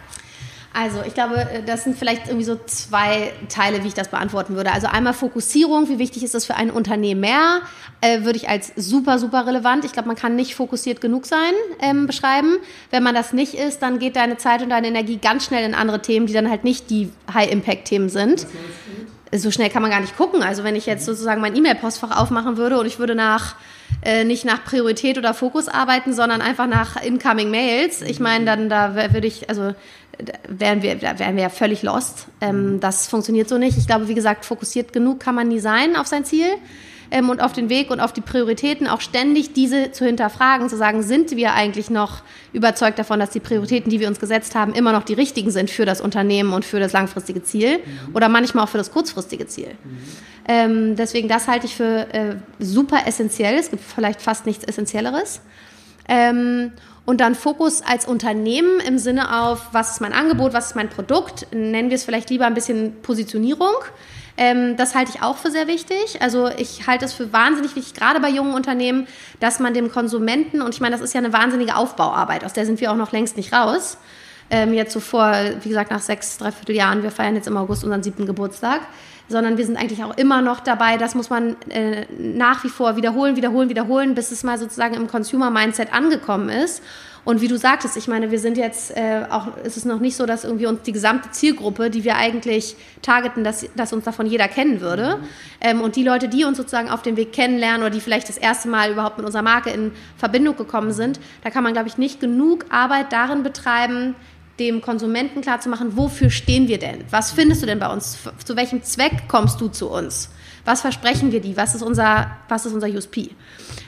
Also 0.73 1.01
ich 1.05 1.13
glaube, 1.13 1.35
äh, 1.35 1.63
das 1.63 1.83
sind 1.83 1.97
vielleicht 1.97 2.27
irgendwie 2.27 2.45
so 2.45 2.57
zwei 2.65 3.33
Teile, 3.49 3.83
wie 3.83 3.87
ich 3.87 3.93
das 3.93 4.07
beantworten 4.07 4.55
würde. 4.55 4.71
Also 4.71 4.87
einmal 4.87 5.13
Fokussierung, 5.13 5.89
wie 5.89 5.99
wichtig 5.99 6.23
ist 6.23 6.33
das 6.33 6.45
für 6.45 6.55
ein 6.55 6.71
Unternehmen 6.71 7.21
mehr, 7.21 7.59
äh, 7.99 8.23
würde 8.23 8.37
ich 8.37 8.47
als 8.47 8.71
super, 8.75 9.19
super 9.19 9.45
relevant. 9.45 9.83
Ich 9.83 9.91
glaube, 9.91 10.07
man 10.07 10.15
kann 10.15 10.35
nicht 10.35 10.55
fokussiert 10.55 11.01
genug 11.01 11.25
sein, 11.25 11.51
ähm, 11.81 12.07
beschreiben. 12.07 12.57
Wenn 12.89 13.03
man 13.03 13.13
das 13.13 13.33
nicht 13.33 13.53
ist, 13.53 13.81
dann 13.81 13.99
geht 13.99 14.15
deine 14.15 14.37
Zeit 14.37 14.61
und 14.61 14.69
deine 14.69 14.87
Energie 14.87 15.17
ganz 15.17 15.45
schnell 15.45 15.65
in 15.65 15.75
andere 15.75 16.01
Themen, 16.01 16.25
die 16.25 16.33
dann 16.33 16.49
halt 16.49 16.63
nicht 16.63 16.89
die 16.89 17.11
High-Impact-Themen 17.33 18.09
sind. 18.09 18.47
So 19.33 19.51
schnell 19.51 19.69
kann 19.69 19.81
man 19.81 19.91
gar 19.91 20.01
nicht 20.01 20.17
gucken. 20.17 20.41
Also 20.41 20.63
wenn 20.63 20.75
ich 20.75 20.85
jetzt 20.85 21.05
sozusagen 21.05 21.41
mein 21.41 21.55
E-Mail-Postfach 21.55 22.17
aufmachen 22.17 22.57
würde 22.57 22.79
und 22.79 22.85
ich 22.85 22.99
würde 22.99 23.15
nach 23.15 23.55
äh, 24.03 24.23
nicht 24.23 24.45
nach 24.45 24.63
Priorität 24.63 25.17
oder 25.17 25.33
Fokus 25.33 25.67
arbeiten, 25.67 26.13
sondern 26.13 26.41
einfach 26.41 26.67
nach 26.67 27.01
incoming 27.01 27.51
Mails. 27.51 28.01
Ich 28.01 28.19
meine, 28.19 28.45
dann 28.45 28.69
da 28.69 28.95
würde 28.95 29.27
ich, 29.27 29.49
also 29.49 29.73
wären 30.47 30.81
wir, 30.81 31.01
wären 31.01 31.35
wir 31.35 31.43
ja 31.43 31.49
völlig 31.49 31.83
lost. 31.83 32.27
Ähm, 32.41 32.79
das 32.79 33.07
funktioniert 33.07 33.49
so 33.49 33.57
nicht. 33.57 33.77
Ich 33.77 33.87
glaube, 33.87 34.07
wie 34.07 34.15
gesagt, 34.15 34.45
fokussiert 34.45 34.93
genug 34.93 35.19
kann 35.19 35.35
man 35.35 35.47
nie 35.47 35.59
sein 35.59 35.95
auf 35.95 36.07
sein 36.07 36.25
Ziel 36.25 36.47
ähm, 37.11 37.29
und 37.29 37.41
auf 37.41 37.53
den 37.53 37.69
Weg 37.69 37.91
und 37.91 37.99
auf 37.99 38.13
die 38.13 38.21
Prioritäten, 38.21 38.87
auch 38.87 39.01
ständig 39.01 39.53
diese 39.53 39.91
zu 39.91 40.05
hinterfragen, 40.05 40.69
zu 40.69 40.77
sagen, 40.77 41.03
sind 41.03 41.31
wir 41.31 41.53
eigentlich 41.53 41.89
noch 41.89 42.23
überzeugt 42.53 42.97
davon, 42.97 43.19
dass 43.19 43.29
die 43.29 43.39
Prioritäten, 43.39 43.89
die 43.89 43.99
wir 43.99 44.07
uns 44.07 44.19
gesetzt 44.19 44.55
haben, 44.55 44.73
immer 44.73 44.93
noch 44.93 45.03
die 45.03 45.13
richtigen 45.13 45.51
sind 45.51 45.69
für 45.69 45.85
das 45.85 46.01
Unternehmen 46.01 46.53
und 46.53 46.65
für 46.65 46.79
das 46.79 46.93
langfristige 46.93 47.43
Ziel 47.43 47.77
mhm. 47.77 48.15
oder 48.15 48.29
manchmal 48.29 48.63
auch 48.63 48.69
für 48.69 48.77
das 48.77 48.91
kurzfristige 48.91 49.45
Ziel. 49.45 49.69
Mhm. 49.83 49.97
Ähm, 50.47 50.95
deswegen, 50.95 51.27
das 51.27 51.47
halte 51.47 51.67
ich 51.67 51.75
für 51.75 52.07
äh, 52.13 52.35
super 52.59 53.01
essentiell. 53.05 53.55
Es 53.55 53.69
gibt 53.69 53.83
vielleicht 53.83 54.21
fast 54.21 54.45
nichts 54.45 54.63
Essentielleres. 54.63 55.41
Ähm, 56.07 56.71
und 57.05 57.19
dann 57.19 57.35
Fokus 57.35 57.81
als 57.81 58.05
Unternehmen 58.05 58.79
im 58.79 58.97
Sinne 58.97 59.41
auf, 59.41 59.69
was 59.71 59.91
ist 59.91 60.01
mein 60.01 60.13
Angebot, 60.13 60.53
was 60.53 60.67
ist 60.67 60.75
mein 60.75 60.89
Produkt, 60.89 61.47
nennen 61.51 61.89
wir 61.89 61.95
es 61.95 62.03
vielleicht 62.03 62.29
lieber 62.29 62.45
ein 62.45 62.53
bisschen 62.53 63.01
Positionierung. 63.01 63.73
Ähm, 64.37 64.77
das 64.77 64.95
halte 64.95 65.11
ich 65.15 65.21
auch 65.21 65.37
für 65.37 65.51
sehr 65.51 65.67
wichtig. 65.67 66.21
Also 66.21 66.49
ich 66.49 66.87
halte 66.87 67.05
es 67.05 67.13
für 67.13 67.33
wahnsinnig 67.33 67.75
wichtig, 67.75 67.93
gerade 67.95 68.19
bei 68.19 68.29
jungen 68.29 68.53
Unternehmen, 68.53 69.07
dass 69.39 69.59
man 69.59 69.73
dem 69.73 69.91
Konsumenten, 69.91 70.61
und 70.61 70.73
ich 70.73 70.81
meine, 70.81 70.95
das 70.95 71.01
ist 71.01 71.13
ja 71.13 71.19
eine 71.19 71.33
wahnsinnige 71.33 71.75
Aufbauarbeit, 71.75 72.45
aus 72.45 72.53
der 72.53 72.65
sind 72.65 72.79
wir 72.79 72.91
auch 72.91 72.95
noch 72.95 73.11
längst 73.11 73.35
nicht 73.35 73.51
raus. 73.51 73.97
Ähm, 74.49 74.73
jetzt 74.73 74.93
so 74.93 74.99
vor, 74.99 75.33
wie 75.61 75.69
gesagt, 75.69 75.91
nach 75.91 76.01
sechs, 76.01 76.37
dreiviertel 76.37 76.75
Jahren, 76.75 77.03
wir 77.03 77.11
feiern 77.11 77.35
jetzt 77.35 77.47
im 77.47 77.57
August 77.57 77.83
unseren 77.83 78.03
siebten 78.03 78.25
Geburtstag 78.25 78.81
sondern 79.31 79.57
wir 79.57 79.65
sind 79.65 79.77
eigentlich 79.77 80.03
auch 80.03 80.15
immer 80.17 80.41
noch 80.41 80.59
dabei, 80.59 80.97
das 80.97 81.15
muss 81.15 81.29
man 81.29 81.55
äh, 81.69 82.05
nach 82.17 82.63
wie 82.63 82.69
vor 82.69 82.95
wiederholen, 82.95 83.35
wiederholen, 83.35 83.69
wiederholen, 83.69 84.13
bis 84.13 84.31
es 84.31 84.43
mal 84.43 84.57
sozusagen 84.57 84.95
im 84.95 85.07
Consumer-Mindset 85.07 85.93
angekommen 85.93 86.49
ist. 86.49 86.83
Und 87.23 87.39
wie 87.39 87.47
du 87.47 87.57
sagtest, 87.57 87.97
ich 87.97 88.07
meine, 88.07 88.31
wir 88.31 88.39
sind 88.39 88.57
jetzt 88.57 88.97
äh, 88.97 89.25
auch, 89.29 89.55
ist 89.57 89.77
es 89.77 89.85
noch 89.85 89.99
nicht 89.99 90.15
so, 90.15 90.25
dass 90.25 90.43
irgendwie 90.43 90.65
uns 90.65 90.81
die 90.81 90.91
gesamte 90.91 91.29
Zielgruppe, 91.29 91.91
die 91.91 92.03
wir 92.03 92.15
eigentlich 92.15 92.75
targeten, 93.03 93.43
dass, 93.43 93.65
dass 93.75 93.93
uns 93.93 94.05
davon 94.05 94.25
jeder 94.25 94.47
kennen 94.47 94.81
würde. 94.81 95.17
Mhm. 95.17 95.27
Ähm, 95.61 95.81
und 95.81 95.95
die 95.95 96.03
Leute, 96.03 96.29
die 96.29 96.45
uns 96.45 96.57
sozusagen 96.57 96.89
auf 96.89 97.03
dem 97.03 97.17
Weg 97.17 97.31
kennenlernen 97.31 97.81
oder 97.81 97.91
die 97.91 98.01
vielleicht 98.01 98.27
das 98.27 98.37
erste 98.37 98.69
Mal 98.69 98.91
überhaupt 98.91 99.17
mit 99.17 99.25
unserer 99.25 99.43
Marke 99.43 99.69
in 99.69 99.91
Verbindung 100.17 100.55
gekommen 100.55 100.93
sind, 100.93 101.19
da 101.43 101.51
kann 101.51 101.63
man, 101.63 101.73
glaube 101.73 101.87
ich, 101.89 101.99
nicht 101.99 102.19
genug 102.19 102.65
Arbeit 102.71 103.13
darin 103.13 103.43
betreiben, 103.43 104.15
dem 104.61 104.81
Konsumenten 104.81 105.41
klarzumachen, 105.41 105.97
wofür 105.97 106.29
stehen 106.29 106.67
wir 106.67 106.77
denn? 106.77 107.03
Was 107.09 107.31
findest 107.31 107.63
du 107.63 107.65
denn 107.65 107.79
bei 107.79 107.91
uns? 107.91 108.19
Zu 108.45 108.55
welchem 108.55 108.83
Zweck 108.83 109.27
kommst 109.27 109.59
du 109.59 109.67
zu 109.67 109.89
uns? 109.89 110.29
Was 110.65 110.81
versprechen 110.81 111.31
wir 111.31 111.41
die? 111.41 111.57
Was 111.57 111.73
ist 111.73 111.81
unser, 111.81 112.37
was 112.47 112.67
ist 112.67 112.73
unser 112.73 112.87
USP? 112.87 113.31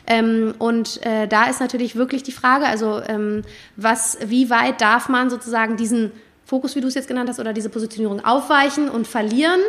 Ähm, 0.07 0.55
und 0.57 1.05
äh, 1.05 1.27
da 1.27 1.45
ist 1.45 1.59
natürlich 1.59 1.95
wirklich 1.95 2.23
die 2.23 2.31
Frage, 2.31 2.65
also 2.65 3.01
ähm, 3.07 3.43
was, 3.75 4.17
wie 4.25 4.49
weit 4.49 4.81
darf 4.81 5.07
man 5.07 5.29
sozusagen 5.29 5.77
diesen 5.77 6.11
Fokus, 6.45 6.75
wie 6.75 6.81
du 6.81 6.87
es 6.87 6.95
jetzt 6.95 7.07
genannt 7.07 7.29
hast, 7.29 7.39
oder 7.39 7.53
diese 7.53 7.69
Positionierung 7.69 8.23
aufweichen 8.23 8.89
und 8.89 9.07
verlieren. 9.07 9.59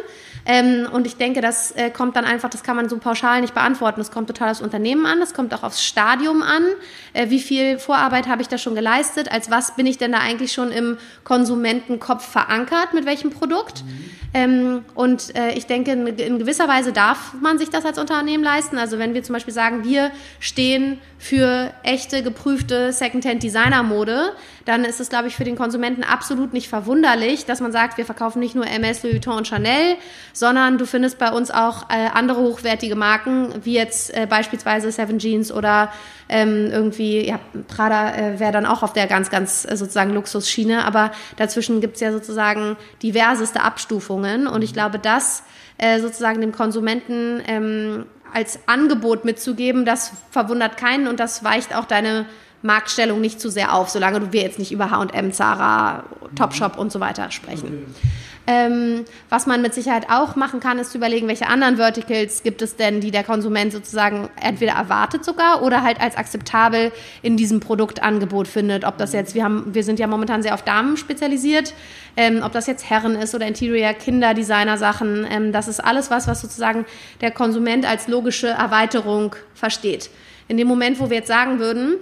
Ähm, 0.46 0.88
und 0.92 1.06
ich 1.06 1.16
denke, 1.16 1.40
das 1.40 1.70
äh, 1.72 1.90
kommt 1.90 2.16
dann 2.16 2.24
einfach, 2.24 2.50
das 2.50 2.62
kann 2.62 2.76
man 2.76 2.88
so 2.88 2.98
pauschal 2.98 3.40
nicht 3.40 3.54
beantworten. 3.54 4.00
Das 4.00 4.10
kommt 4.10 4.26
total 4.26 4.50
aufs 4.50 4.60
Unternehmen 4.60 5.06
an, 5.06 5.20
das 5.20 5.34
kommt 5.34 5.54
auch 5.54 5.62
aufs 5.62 5.82
Stadium 5.82 6.42
an. 6.42 6.64
Äh, 7.12 7.30
wie 7.30 7.40
viel 7.40 7.78
Vorarbeit 7.78 8.28
habe 8.28 8.42
ich 8.42 8.48
da 8.48 8.58
schon 8.58 8.74
geleistet? 8.74 9.30
Als 9.30 9.50
was 9.50 9.76
bin 9.76 9.86
ich 9.86 9.98
denn 9.98 10.12
da 10.12 10.18
eigentlich 10.18 10.52
schon 10.52 10.72
im 10.72 10.98
Konsumentenkopf 11.22 12.26
verankert? 12.28 12.92
Mit 12.92 13.06
welchem 13.06 13.30
Produkt? 13.30 13.84
Mhm. 13.84 14.10
Ähm, 14.34 14.84
und 14.94 15.34
äh, 15.36 15.52
ich 15.52 15.66
denke, 15.66 15.92
in, 15.92 16.06
in 16.08 16.38
gewisser 16.40 16.66
Weise 16.66 16.92
darf 16.92 17.34
man 17.40 17.56
sich 17.56 17.70
das 17.70 17.86
als 17.86 17.98
Unternehmen 17.98 18.42
leisten. 18.42 18.78
Also 18.78 18.98
wenn 18.98 19.14
wir 19.14 19.22
zum 19.22 19.32
Beispiel 19.32 19.54
sagen, 19.54 19.84
wir 19.84 20.10
stehen 20.40 20.98
für 21.18 21.72
echte, 21.84 22.24
geprüfte 22.24 22.92
Secondhand-Designer-Mode, 22.92 24.32
dann 24.64 24.84
ist 24.84 25.00
es, 25.00 25.08
glaube 25.08 25.28
ich, 25.28 25.36
für 25.36 25.44
den 25.44 25.56
Konsumenten 25.56 26.02
absolut 26.02 26.52
nicht 26.52 26.68
verwunderlich, 26.68 27.44
dass 27.44 27.60
man 27.60 27.72
sagt, 27.72 27.98
wir 27.98 28.06
verkaufen 28.06 28.40
nicht 28.40 28.54
nur 28.54 28.66
MS, 28.66 29.02
Louis 29.02 29.14
Vuitton 29.14 29.36
und 29.36 29.46
Chanel, 29.46 29.96
sondern 30.32 30.78
du 30.78 30.86
findest 30.86 31.18
bei 31.18 31.30
uns 31.30 31.50
auch 31.50 31.90
äh, 31.90 32.08
andere 32.12 32.40
hochwertige 32.40 32.96
Marken, 32.96 33.52
wie 33.62 33.74
jetzt 33.74 34.14
äh, 34.16 34.26
beispielsweise 34.26 34.90
Seven 34.90 35.18
Jeans 35.18 35.52
oder 35.52 35.92
ähm, 36.28 36.68
irgendwie, 36.70 37.26
ja, 37.26 37.38
Prada 37.68 38.14
äh, 38.14 38.40
wäre 38.40 38.52
dann 38.52 38.66
auch 38.66 38.82
auf 38.82 38.92
der 38.92 39.06
ganz, 39.06 39.30
ganz 39.30 39.66
äh, 39.68 39.76
sozusagen 39.76 40.14
Luxusschiene, 40.14 40.84
aber 40.84 41.12
dazwischen 41.36 41.80
gibt 41.80 41.96
es 41.96 42.00
ja 42.00 42.12
sozusagen 42.12 42.76
diverseste 43.02 43.62
Abstufungen. 43.62 44.46
Und 44.46 44.62
ich 44.62 44.72
glaube, 44.72 44.98
das 44.98 45.42
äh, 45.76 46.00
sozusagen 46.00 46.40
dem 46.40 46.52
Konsumenten 46.52 47.42
ähm, 47.46 48.06
als 48.32 48.58
Angebot 48.66 49.24
mitzugeben, 49.24 49.84
das 49.84 50.12
verwundert 50.30 50.76
keinen 50.76 51.06
und 51.06 51.20
das 51.20 51.44
weicht 51.44 51.74
auch 51.74 51.84
deine 51.84 52.26
Marktstellung 52.64 53.20
nicht 53.20 53.40
zu 53.40 53.50
sehr 53.50 53.74
auf, 53.74 53.90
solange 53.90 54.32
wir 54.32 54.42
jetzt 54.42 54.58
nicht 54.58 54.72
über 54.72 54.90
H&M, 54.90 55.32
Zara, 55.32 56.04
Topshop 56.34 56.78
und 56.78 56.90
so 56.90 56.98
weiter 56.98 57.30
sprechen. 57.30 57.86
Okay. 57.96 58.08
Ähm, 58.46 59.04
was 59.30 59.46
man 59.46 59.62
mit 59.62 59.72
Sicherheit 59.72 60.06
auch 60.10 60.36
machen 60.36 60.60
kann, 60.60 60.78
ist 60.78 60.92
zu 60.92 60.98
überlegen, 60.98 61.28
welche 61.28 61.46
anderen 61.46 61.76
Verticals 61.76 62.42
gibt 62.42 62.60
es 62.60 62.76
denn, 62.76 63.00
die 63.00 63.10
der 63.10 63.24
Konsument 63.24 63.72
sozusagen 63.72 64.28
entweder 64.40 64.72
erwartet 64.72 65.24
sogar 65.24 65.62
oder 65.62 65.82
halt 65.82 65.98
als 65.98 66.16
akzeptabel 66.16 66.92
in 67.22 67.38
diesem 67.38 67.60
Produktangebot 67.60 68.46
findet. 68.46 68.84
Ob 68.84 68.98
das 68.98 69.14
jetzt, 69.14 69.34
wir 69.34 69.44
haben, 69.44 69.74
wir 69.74 69.82
sind 69.82 69.98
ja 69.98 70.06
momentan 70.06 70.42
sehr 70.42 70.52
auf 70.52 70.62
Damen 70.62 70.98
spezialisiert, 70.98 71.72
ähm, 72.18 72.42
ob 72.42 72.52
das 72.52 72.66
jetzt 72.66 72.88
Herren 72.88 73.14
ist 73.14 73.34
oder 73.34 73.46
Interior, 73.46 73.94
Kinder, 73.94 74.34
Designer 74.34 74.76
Sachen, 74.76 75.26
ähm, 75.30 75.52
das 75.52 75.66
ist 75.66 75.80
alles 75.80 76.10
was, 76.10 76.28
was 76.28 76.42
sozusagen 76.42 76.84
der 77.22 77.30
Konsument 77.30 77.86
als 77.86 78.08
logische 78.08 78.48
Erweiterung 78.48 79.36
versteht. 79.54 80.10
In 80.48 80.58
dem 80.58 80.68
Moment, 80.68 81.00
wo 81.00 81.08
wir 81.08 81.16
jetzt 81.16 81.28
sagen 81.28 81.58
würden, 81.58 81.96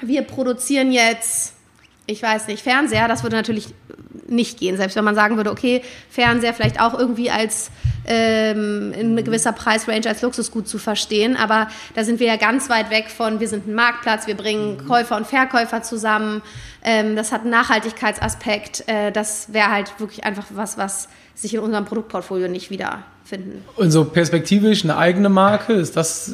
wir 0.00 0.22
produzieren 0.22 0.92
jetzt, 0.92 1.54
ich 2.06 2.22
weiß 2.22 2.48
nicht, 2.48 2.62
Fernseher, 2.62 3.08
das 3.08 3.22
würde 3.22 3.36
natürlich 3.36 3.68
nicht 4.28 4.58
gehen. 4.58 4.76
Selbst 4.76 4.96
wenn 4.96 5.04
man 5.04 5.14
sagen 5.14 5.36
würde, 5.36 5.50
okay, 5.50 5.82
Fernseher 6.08 6.54
vielleicht 6.54 6.80
auch 6.80 6.98
irgendwie 6.98 7.30
als 7.30 7.70
ähm, 8.06 8.92
in 8.92 9.16
gewisser 9.16 9.52
Preisrange 9.52 10.08
als 10.08 10.22
Luxusgut 10.22 10.68
zu 10.68 10.78
verstehen. 10.78 11.36
Aber 11.36 11.68
da 11.94 12.04
sind 12.04 12.20
wir 12.20 12.26
ja 12.26 12.36
ganz 12.36 12.68
weit 12.68 12.90
weg 12.90 13.10
von, 13.10 13.40
wir 13.40 13.48
sind 13.48 13.66
ein 13.66 13.74
Marktplatz, 13.74 14.26
wir 14.26 14.36
bringen 14.36 14.76
mhm. 14.76 14.88
Käufer 14.88 15.16
und 15.16 15.26
Verkäufer 15.26 15.82
zusammen. 15.82 16.42
Ähm, 16.82 17.16
das 17.16 17.32
hat 17.32 17.42
einen 17.42 17.50
Nachhaltigkeitsaspekt. 17.50 18.84
Äh, 18.88 19.12
das 19.12 19.52
wäre 19.52 19.70
halt 19.70 19.98
wirklich 20.00 20.24
einfach 20.24 20.46
was, 20.50 20.78
was 20.78 21.08
sich 21.34 21.54
in 21.54 21.60
unserem 21.60 21.84
Produktportfolio 21.84 22.48
nicht 22.48 22.70
wiederfinden. 23.24 23.64
Und 23.76 23.90
so 23.90 24.04
perspektivisch 24.04 24.84
eine 24.84 24.96
eigene 24.96 25.28
Marke, 25.28 25.72
ist 25.74 25.96
das 25.96 26.28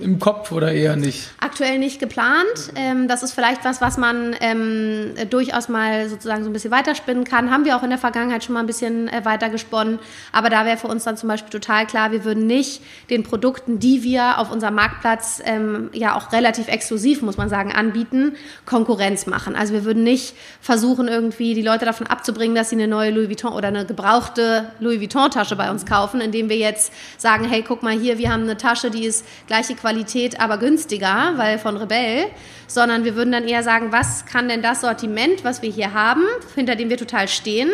im 0.00 0.18
Kopf 0.18 0.50
oder 0.50 0.72
eher 0.72 0.96
nicht? 0.96 1.30
Aktuell 1.40 1.78
nicht 1.78 2.00
geplant. 2.00 2.72
Ähm, 2.74 3.06
das 3.06 3.22
ist 3.22 3.32
vielleicht 3.32 3.64
was, 3.64 3.80
was 3.80 3.98
man 3.98 4.34
ähm, 4.40 5.14
durchaus 5.30 5.68
mal 5.68 6.08
sozusagen 6.08 6.42
so 6.42 6.50
ein 6.50 6.52
bisschen 6.52 6.72
weiterspinnen 6.72 7.24
kann. 7.24 7.50
Haben 7.50 7.64
wir 7.64 7.76
auch 7.76 7.84
in 7.84 7.90
der 7.90 7.98
Vergangenheit 7.98 8.42
schon 8.42 8.54
mal 8.54 8.60
ein 8.60 8.66
bisschen 8.66 9.08
äh, 9.08 9.24
weitergesponnen. 9.24 10.00
Aber 10.32 10.50
da 10.50 10.64
wäre 10.64 10.76
für 10.76 10.88
uns 10.88 11.04
dann 11.04 11.16
zum 11.16 11.28
Beispiel 11.28 11.50
total 11.50 11.86
klar, 11.86 12.10
wir 12.10 12.24
würden 12.24 12.46
nicht 12.46 12.82
den 13.10 13.22
Produkten, 13.22 13.78
die 13.78 14.02
wir 14.02 14.38
auf 14.38 14.50
unserem 14.50 14.74
Marktplatz 14.74 15.40
ähm, 15.44 15.90
ja 15.92 16.16
auch 16.16 16.32
relativ 16.32 16.68
exklusiv, 16.68 17.22
muss 17.22 17.36
man 17.36 17.48
sagen, 17.48 17.72
anbieten, 17.72 18.34
Konkurrenz 18.66 19.26
machen. 19.26 19.54
Also 19.54 19.72
wir 19.72 19.84
würden 19.84 20.02
nicht 20.02 20.34
versuchen, 20.60 21.06
irgendwie 21.06 21.54
die 21.54 21.62
Leute 21.62 21.84
davon 21.84 22.08
abzubringen, 22.08 22.56
dass 22.56 22.70
sie 22.70 22.76
eine 22.76 22.88
neue 22.88 23.10
Louis 23.12 23.28
Vuitton 23.28 23.52
oder 23.52 23.68
eine 23.68 23.86
gebrauchte 23.86 24.42
gebrauchte 24.42 24.72
Louis 24.80 25.00
Vuitton-Tasche 25.00 25.56
bei 25.56 25.70
uns 25.70 25.86
kaufen, 25.86 26.20
indem 26.32 26.48
wir 26.48 26.56
jetzt 26.56 26.92
sagen, 27.18 27.44
hey, 27.44 27.62
guck 27.62 27.82
mal 27.82 27.92
hier, 27.92 28.16
wir 28.16 28.32
haben 28.32 28.44
eine 28.44 28.56
Tasche, 28.56 28.90
die 28.90 29.04
ist 29.04 29.26
gleiche 29.46 29.74
Qualität, 29.74 30.40
aber 30.40 30.56
günstiger, 30.56 31.34
weil 31.36 31.58
von 31.58 31.76
Rebell, 31.76 32.26
sondern 32.66 33.04
wir 33.04 33.14
würden 33.14 33.32
dann 33.32 33.46
eher 33.46 33.62
sagen, 33.62 33.92
was 33.92 34.24
kann 34.24 34.48
denn 34.48 34.62
das 34.62 34.80
Sortiment, 34.80 35.44
was 35.44 35.60
wir 35.60 35.70
hier 35.70 35.92
haben, 35.92 36.22
hinter 36.54 36.74
dem 36.74 36.88
wir 36.88 36.96
total 36.96 37.28
stehen, 37.28 37.68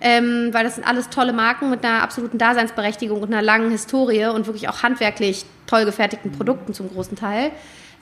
ähm, 0.00 0.48
weil 0.52 0.64
das 0.64 0.74
sind 0.74 0.86
alles 0.86 1.08
tolle 1.08 1.32
Marken 1.32 1.70
mit 1.70 1.84
einer 1.84 2.02
absoluten 2.02 2.38
Daseinsberechtigung 2.38 3.22
und 3.22 3.32
einer 3.32 3.42
langen 3.42 3.70
Historie 3.70 4.26
und 4.26 4.46
wirklich 4.46 4.68
auch 4.68 4.82
handwerklich 4.82 5.44
toll 5.66 5.84
gefertigten 5.84 6.32
Produkten 6.32 6.74
zum 6.74 6.90
großen 6.90 7.16
Teil. 7.16 7.52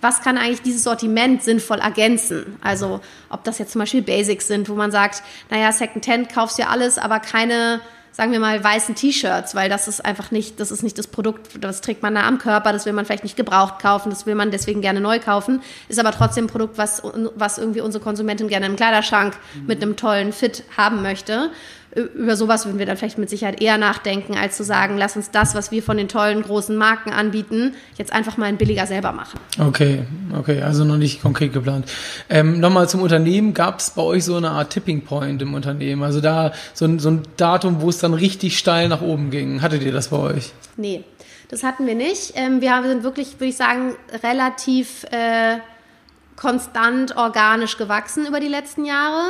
Was 0.00 0.22
kann 0.22 0.38
eigentlich 0.38 0.62
dieses 0.62 0.84
Sortiment 0.84 1.42
sinnvoll 1.42 1.80
ergänzen? 1.80 2.56
Also 2.62 3.00
ob 3.30 3.42
das 3.42 3.58
jetzt 3.58 3.72
zum 3.72 3.80
Beispiel 3.80 4.02
Basics 4.02 4.46
sind, 4.46 4.68
wo 4.68 4.74
man 4.74 4.92
sagt, 4.92 5.22
naja, 5.50 5.72
Secondhand 5.72 6.32
kaufst 6.32 6.58
ja 6.58 6.68
alles, 6.68 6.98
aber 6.98 7.18
keine 7.18 7.80
sagen 8.12 8.32
wir 8.32 8.40
mal, 8.40 8.62
weißen 8.62 8.94
T-Shirts, 8.94 9.54
weil 9.54 9.68
das 9.68 9.88
ist 9.88 10.04
einfach 10.04 10.30
nicht, 10.30 10.60
das 10.60 10.70
ist 10.70 10.82
nicht 10.82 10.98
das 10.98 11.06
Produkt, 11.06 11.62
das 11.62 11.80
trägt 11.80 12.02
man 12.02 12.14
da 12.14 12.26
am 12.26 12.38
Körper, 12.38 12.72
das 12.72 12.86
will 12.86 12.92
man 12.92 13.04
vielleicht 13.04 13.22
nicht 13.22 13.36
gebraucht 13.36 13.78
kaufen, 13.80 14.10
das 14.10 14.26
will 14.26 14.34
man 14.34 14.50
deswegen 14.50 14.80
gerne 14.80 15.00
neu 15.00 15.18
kaufen, 15.20 15.62
ist 15.88 15.98
aber 15.98 16.12
trotzdem 16.12 16.44
ein 16.44 16.48
Produkt, 16.48 16.78
was, 16.78 17.02
was 17.36 17.58
irgendwie 17.58 17.80
unsere 17.80 18.02
Konsumentin 18.02 18.48
gerne 18.48 18.66
im 18.66 18.76
Kleiderschrank 18.76 19.36
mhm. 19.54 19.66
mit 19.66 19.82
einem 19.82 19.96
tollen 19.96 20.32
Fit 20.32 20.64
haben 20.76 21.02
möchte 21.02 21.50
über 21.94 22.36
sowas 22.36 22.66
würden 22.66 22.78
wir 22.78 22.86
dann 22.86 22.96
vielleicht 22.96 23.18
mit 23.18 23.30
Sicherheit 23.30 23.62
eher 23.62 23.78
nachdenken, 23.78 24.36
als 24.36 24.56
zu 24.56 24.64
sagen, 24.64 24.98
lass 24.98 25.16
uns 25.16 25.30
das, 25.30 25.54
was 25.54 25.70
wir 25.70 25.82
von 25.82 25.96
den 25.96 26.08
tollen 26.08 26.42
großen 26.42 26.76
Marken 26.76 27.10
anbieten, 27.10 27.74
jetzt 27.96 28.12
einfach 28.12 28.36
mal 28.36 28.46
ein 28.46 28.58
billiger 28.58 28.86
selber 28.86 29.12
machen. 29.12 29.40
Okay, 29.58 30.04
okay, 30.38 30.62
also 30.62 30.84
noch 30.84 30.98
nicht 30.98 31.22
konkret 31.22 31.52
geplant. 31.52 31.86
Ähm, 32.28 32.60
Nochmal 32.60 32.88
zum 32.88 33.00
Unternehmen, 33.00 33.54
gab 33.54 33.80
es 33.80 33.90
bei 33.90 34.02
euch 34.02 34.24
so 34.24 34.36
eine 34.36 34.50
Art 34.50 34.70
Tipping 34.70 35.02
Point 35.02 35.40
im 35.40 35.54
Unternehmen? 35.54 36.02
Also 36.02 36.20
da 36.20 36.52
so 36.74 36.84
ein, 36.84 36.98
so 36.98 37.10
ein 37.10 37.22
Datum, 37.36 37.80
wo 37.80 37.88
es 37.88 37.98
dann 37.98 38.12
richtig 38.12 38.58
steil 38.58 38.88
nach 38.88 39.00
oben 39.00 39.30
ging. 39.30 39.62
Hattet 39.62 39.82
ihr 39.82 39.92
das 39.92 40.08
bei 40.08 40.18
euch? 40.18 40.52
Nee, 40.76 41.04
das 41.48 41.62
hatten 41.62 41.86
wir 41.86 41.94
nicht. 41.94 42.34
Ähm, 42.36 42.60
wir 42.60 42.82
sind 42.84 43.02
wirklich, 43.02 43.34
würde 43.34 43.46
ich 43.46 43.56
sagen, 43.56 43.94
relativ 44.22 45.04
äh, 45.04 45.58
konstant 46.36 47.16
organisch 47.16 47.78
gewachsen 47.78 48.26
über 48.26 48.40
die 48.40 48.48
letzten 48.48 48.84
Jahre. 48.84 49.22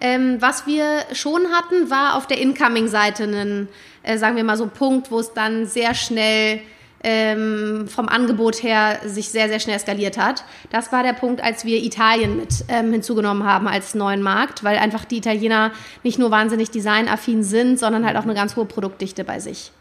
Ähm, 0.00 0.36
was 0.40 0.66
wir 0.66 1.04
schon 1.12 1.50
hatten, 1.52 1.90
war 1.90 2.16
auf 2.16 2.26
der 2.26 2.38
Incoming-Seite 2.38 3.24
ein, 3.24 3.68
äh, 4.02 4.18
sagen 4.18 4.36
wir 4.36 4.44
mal 4.44 4.56
so, 4.56 4.66
Punkt, 4.66 5.10
wo 5.10 5.18
es 5.18 5.32
dann 5.32 5.66
sehr 5.66 5.94
schnell 5.94 6.60
ähm, 7.02 7.86
vom 7.88 8.08
Angebot 8.08 8.62
her 8.62 8.98
sich 9.04 9.28
sehr, 9.28 9.48
sehr 9.48 9.60
schnell 9.60 9.78
skaliert 9.78 10.18
hat. 10.18 10.44
Das 10.70 10.92
war 10.92 11.02
der 11.02 11.12
Punkt, 11.12 11.42
als 11.42 11.64
wir 11.64 11.82
Italien 11.82 12.36
mit 12.36 12.64
ähm, 12.68 12.92
hinzugenommen 12.92 13.44
haben 13.44 13.68
als 13.68 13.94
neuen 13.94 14.22
Markt, 14.22 14.64
weil 14.64 14.76
einfach 14.78 15.04
die 15.04 15.18
Italiener 15.18 15.72
nicht 16.02 16.18
nur 16.18 16.30
wahnsinnig 16.30 16.70
designaffin 16.70 17.42
sind, 17.42 17.78
sondern 17.78 18.04
halt 18.04 18.16
auch 18.16 18.24
eine 18.24 18.34
ganz 18.34 18.56
hohe 18.56 18.66
Produktdichte 18.66 19.24
bei 19.24 19.40
sich 19.40 19.72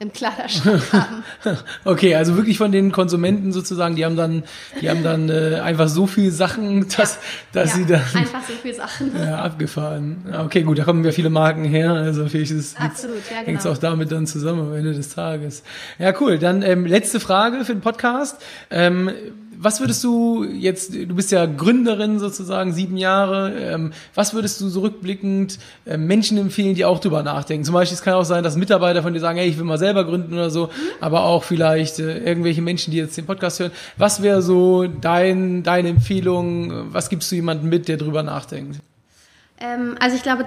im 0.00 0.12
Kleiderschrank 0.12 0.82
haben. 0.92 1.24
okay, 1.84 2.14
also 2.14 2.36
wirklich 2.36 2.56
von 2.56 2.70
den 2.70 2.92
Konsumenten 2.92 3.52
sozusagen, 3.52 3.96
die 3.96 4.04
haben 4.04 4.16
dann, 4.16 4.44
die 4.80 4.88
haben 4.88 5.02
dann 5.02 5.28
äh, 5.28 5.60
einfach 5.60 5.88
so 5.88 6.06
viel 6.06 6.30
Sachen, 6.30 6.88
dass, 6.96 7.18
dass 7.52 7.70
ja, 7.70 7.76
sie 7.76 7.86
dann 7.86 8.02
einfach 8.14 8.42
so 8.46 8.52
viel 8.54 8.74
Sachen 8.74 9.10
ja, 9.18 9.42
abgefahren. 9.42 10.24
Okay, 10.44 10.62
gut, 10.62 10.78
da 10.78 10.84
kommen 10.84 11.04
ja 11.04 11.10
viele 11.10 11.30
Marken 11.30 11.64
her, 11.64 11.92
also 11.92 12.28
vielleicht 12.28 12.52
ist 12.52 12.80
Absolut, 12.80 13.16
ja, 13.28 13.38
genau. 13.38 13.46
hängt 13.46 13.60
es 13.60 13.66
auch 13.66 13.78
damit 13.78 14.12
dann 14.12 14.26
zusammen 14.26 14.60
am 14.60 14.74
Ende 14.74 14.94
des 14.94 15.14
Tages. 15.14 15.64
Ja, 15.98 16.14
cool. 16.20 16.38
Dann 16.38 16.62
ähm, 16.62 16.86
letzte 16.86 17.18
Frage 17.18 17.64
für 17.64 17.72
den 17.72 17.80
Podcast. 17.80 18.40
Ähm, 18.70 19.10
was 19.60 19.80
würdest 19.80 20.04
du 20.04 20.44
jetzt, 20.44 20.94
du 20.94 21.14
bist 21.14 21.32
ja 21.32 21.46
Gründerin 21.46 22.18
sozusagen, 22.18 22.72
sieben 22.72 22.96
Jahre, 22.96 23.52
ähm, 23.58 23.92
was 24.14 24.32
würdest 24.32 24.60
du 24.60 24.68
so 24.68 24.80
rückblickend 24.80 25.58
äh, 25.84 25.96
Menschen 25.96 26.38
empfehlen, 26.38 26.74
die 26.74 26.84
auch 26.84 27.00
drüber 27.00 27.22
nachdenken? 27.22 27.64
Zum 27.64 27.74
Beispiel, 27.74 27.96
es 27.96 28.02
kann 28.02 28.14
auch 28.14 28.24
sein, 28.24 28.44
dass 28.44 28.56
Mitarbeiter 28.56 29.02
von 29.02 29.12
dir 29.12 29.20
sagen, 29.20 29.38
hey, 29.38 29.48
ich 29.48 29.58
will 29.58 29.64
mal 29.64 29.78
selber 29.78 30.04
gründen 30.04 30.34
oder 30.34 30.50
so, 30.50 30.66
mhm. 30.66 30.70
aber 31.00 31.24
auch 31.24 31.42
vielleicht 31.42 31.98
äh, 31.98 32.18
irgendwelche 32.18 32.62
Menschen, 32.62 32.92
die 32.92 32.98
jetzt 32.98 33.16
den 33.16 33.26
Podcast 33.26 33.58
hören. 33.58 33.72
Was 33.96 34.22
wäre 34.22 34.42
so 34.42 34.86
dein, 34.86 35.62
deine 35.64 35.88
Empfehlung? 35.88 36.92
Was 36.92 37.08
gibst 37.08 37.30
du 37.32 37.36
jemandem 37.36 37.68
mit, 37.68 37.88
der 37.88 37.96
drüber 37.96 38.22
nachdenkt? 38.22 38.80
Ähm, 39.60 39.96
also 39.98 40.14
ich 40.14 40.22
glaube, 40.22 40.44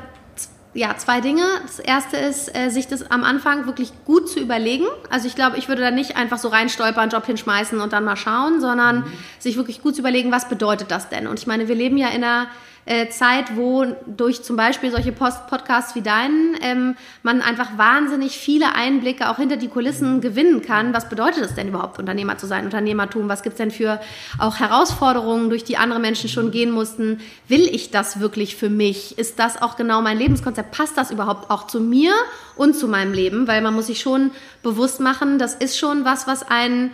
ja, 0.73 0.95
zwei 0.97 1.19
Dinge. 1.19 1.43
Das 1.63 1.79
erste 1.79 2.17
ist, 2.17 2.55
äh, 2.55 2.69
sich 2.69 2.87
das 2.87 3.09
am 3.11 3.23
Anfang 3.23 3.65
wirklich 3.65 3.91
gut 4.05 4.29
zu 4.29 4.39
überlegen. 4.39 4.85
Also 5.09 5.27
ich 5.27 5.35
glaube, 5.35 5.57
ich 5.57 5.67
würde 5.67 5.81
da 5.81 5.91
nicht 5.91 6.15
einfach 6.15 6.37
so 6.37 6.47
reinstolpern, 6.47 7.09
Job 7.09 7.25
hinschmeißen 7.25 7.79
und 7.81 7.91
dann 7.91 8.05
mal 8.05 8.15
schauen, 8.15 8.61
sondern 8.61 8.99
mhm. 8.99 9.13
sich 9.39 9.57
wirklich 9.57 9.81
gut 9.81 9.95
zu 9.95 10.01
überlegen, 10.01 10.31
was 10.31 10.47
bedeutet 10.47 10.89
das 10.89 11.09
denn? 11.09 11.27
Und 11.27 11.39
ich 11.39 11.47
meine, 11.47 11.67
wir 11.67 11.75
leben 11.75 11.97
ja 11.97 12.07
in 12.07 12.23
einer 12.23 12.47
äh, 12.85 13.09
Zeit, 13.09 13.55
wo 13.55 13.85
durch 14.07 14.43
zum 14.43 14.55
Beispiel 14.55 14.91
solche 14.91 15.11
Post 15.11 15.47
Podcasts 15.47 15.93
wie 15.95 16.01
deinen 16.01 16.55
ähm, 16.61 16.95
man 17.21 17.41
einfach 17.41 17.77
wahnsinnig 17.77 18.37
viele 18.37 18.73
Einblicke 18.73 19.29
auch 19.29 19.37
hinter 19.37 19.57
die 19.57 19.67
Kulissen 19.67 20.19
gewinnen 20.19 20.61
kann. 20.61 20.93
Was 20.93 21.07
bedeutet 21.07 21.43
es 21.43 21.53
denn 21.53 21.67
überhaupt, 21.67 21.99
Unternehmer 21.99 22.37
zu 22.37 22.47
sein, 22.47 22.65
Unternehmertum? 22.65 23.29
Was 23.29 23.43
gibt 23.43 23.53
es 23.53 23.57
denn 23.57 23.71
für 23.71 24.01
auch 24.39 24.59
Herausforderungen, 24.59 25.49
durch 25.49 25.63
die 25.63 25.77
andere 25.77 25.99
Menschen 25.99 26.29
schon 26.29 26.51
gehen 26.51 26.71
mussten? 26.71 27.19
Will 27.47 27.67
ich 27.71 27.91
das 27.91 28.19
wirklich 28.19 28.55
für 28.55 28.69
mich? 28.69 29.17
Ist 29.17 29.37
das 29.37 29.61
auch 29.61 29.75
genau 29.75 30.01
mein 30.01 30.17
Lebenskonzept? 30.17 30.71
Passt 30.71 30.97
das 30.97 31.11
überhaupt 31.11 31.51
auch 31.51 31.67
zu 31.67 31.79
mir 31.79 32.13
und 32.55 32.75
zu 32.75 32.87
meinem 32.87 33.13
Leben? 33.13 33.47
Weil 33.47 33.61
man 33.61 33.75
muss 33.75 33.87
sich 33.87 34.01
schon 34.01 34.31
bewusst 34.63 34.99
machen, 34.99 35.37
das 35.37 35.53
ist 35.53 35.77
schon 35.77 36.03
was, 36.03 36.25
was 36.25 36.43
einen 36.43 36.91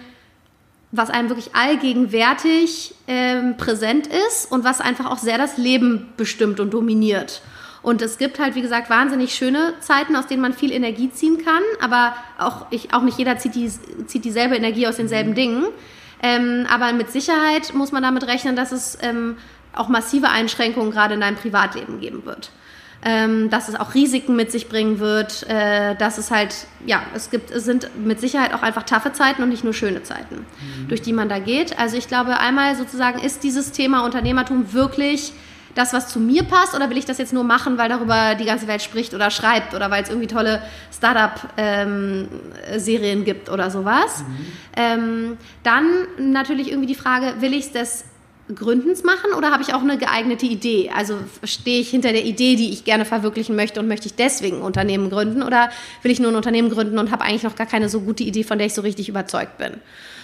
was 0.92 1.10
einem 1.10 1.30
wirklich 1.30 1.56
allgegenwärtig 1.56 2.96
ähm, 3.08 3.58
präsent 3.58 4.08
ist 4.08 4.52
und 4.52 4.64
was 4.64 4.80
einfach 4.80 5.06
auch 5.06 5.18
sehr 5.18 5.38
das 5.38 5.58
Leben 5.58 6.10
bestimmt 6.16 6.60
und 6.60 6.74
dominiert. 6.74 7.42
Und 7.82 8.02
es 8.02 8.18
gibt 8.18 8.40
halt, 8.40 8.56
wie 8.56 8.62
gesagt, 8.62 8.90
wahnsinnig 8.90 9.36
schöne 9.36 9.74
Zeiten, 9.80 10.16
aus 10.16 10.28
denen 10.28 10.42
man 10.42 10.54
viel 10.54 10.72
Energie 10.72 11.12
ziehen 11.12 11.44
kann, 11.44 11.62
aber 11.82 12.16
auch, 12.38 12.66
ich, 12.70 12.94
auch 12.94 13.02
nicht 13.02 13.18
jeder 13.18 13.38
zieht, 13.38 13.56
die, 13.56 13.72
zieht 14.08 14.26
dieselbe 14.26 14.56
Energie 14.56 14.88
aus 14.88 14.98
denselben 14.98 15.36
Dingen. 15.36 15.66
Ähm, 16.22 16.66
aber 16.70 16.94
mit 16.94 17.12
Sicherheit 17.12 17.74
muss 17.74 17.92
man 17.92 18.04
damit 18.04 18.26
rechnen, 18.26 18.56
dass 18.56 18.72
es 18.72 18.98
ähm, 19.02 19.38
auch 19.74 19.88
massive 19.90 20.30
Einschränkungen 20.30 20.92
gerade 20.92 21.14
in 21.14 21.22
deinem 21.22 21.36
Privatleben 21.36 22.00
geben 22.00 22.26
wird 22.26 22.52
ähm, 23.04 23.50
dass 23.50 23.70
es 23.70 23.76
auch 23.76 23.94
Risiken 23.94 24.36
mit 24.36 24.52
sich 24.52 24.70
bringen 24.70 25.00
wird, 25.00 25.48
äh, 25.50 25.96
dass 25.96 26.18
es 26.18 26.32
halt, 26.32 26.56
ja, 26.86 27.02
es 27.16 27.30
gibt, 27.30 27.52
es 27.52 27.64
sind 27.64 27.90
mit 28.04 28.20
Sicherheit 28.20 28.54
auch 28.54 28.64
einfach 28.64 28.84
taffe 28.84 29.14
Zeiten 29.14 29.44
und 29.44 29.50
nicht 29.50 29.64
nur 29.64 29.74
schöne 29.74 30.04
Zeiten, 30.04 30.36
mhm. 30.36 30.88
durch 30.88 31.02
die 31.02 31.14
man 31.14 31.30
da 31.30 31.40
geht. 31.40 31.78
Also 31.80 31.98
ich 31.98 32.08
glaube, 32.08 32.40
einmal 32.40 32.76
sozusagen 32.76 33.20
ist 33.20 33.44
dieses 33.44 33.72
Thema 33.72 34.04
Unternehmertum 34.04 34.74
wirklich 34.74 35.34
das, 35.78 35.94
was 35.94 36.10
zu 36.10 36.20
mir 36.20 36.44
passt, 36.44 36.76
oder 36.76 36.90
will 36.90 36.98
ich 36.98 37.06
das 37.06 37.20
jetzt 37.20 37.34
nur 37.34 37.44
machen, 37.44 37.78
weil 37.78 37.88
darüber 37.88 38.34
die 38.34 38.46
ganze 38.46 38.68
Welt 38.68 38.82
spricht 38.82 39.14
oder 39.14 39.30
schreibt 39.30 39.76
oder 39.76 39.92
weil 39.92 40.02
es 40.02 40.10
irgendwie 40.10 40.28
tolle 40.28 40.64
Startup-Serien 40.92 43.20
ähm, 43.20 43.26
gibt 43.26 43.50
oder 43.50 43.70
sowas? 43.70 44.24
Mhm. 44.28 44.48
Ähm, 44.76 45.38
dann 45.62 45.86
natürlich 46.18 46.72
irgendwie 46.72 46.88
die 46.88 46.96
Frage, 46.96 47.36
will 47.42 47.54
ich 47.54 47.76
es 47.76 48.06
Gründens 48.54 49.04
machen 49.04 49.34
oder 49.38 49.52
habe 49.52 49.62
ich 49.62 49.74
auch 49.74 49.82
eine 49.82 49.98
geeignete 49.98 50.46
Idee? 50.46 50.90
Also 50.96 51.18
stehe 51.44 51.82
ich 51.82 51.90
hinter 51.90 52.14
der 52.14 52.24
Idee, 52.24 52.56
die 52.56 52.72
ich 52.72 52.86
gerne 52.86 53.06
verwirklichen 53.06 53.56
möchte 53.56 53.80
und 53.80 53.88
möchte 53.88 54.08
ich 54.08 54.16
deswegen 54.16 54.58
ein 54.58 54.64
Unternehmen 54.64 55.10
gründen 55.10 55.44
oder 55.44 55.70
will 56.02 56.12
ich 56.12 56.20
nur 56.20 56.32
ein 56.32 56.36
Unternehmen 56.36 56.70
gründen 56.70 56.98
und 56.98 57.12
habe 57.12 57.24
eigentlich 57.24 57.44
noch 57.44 57.56
gar 57.56 57.68
keine 57.68 57.90
so 57.90 58.02
gute 58.02 58.24
Idee, 58.24 58.44
von 58.44 58.58
der 58.58 58.68
ich 58.68 58.74
so 58.74 58.82
richtig 58.82 59.10
überzeugt 59.10 59.58
bin? 59.58 59.74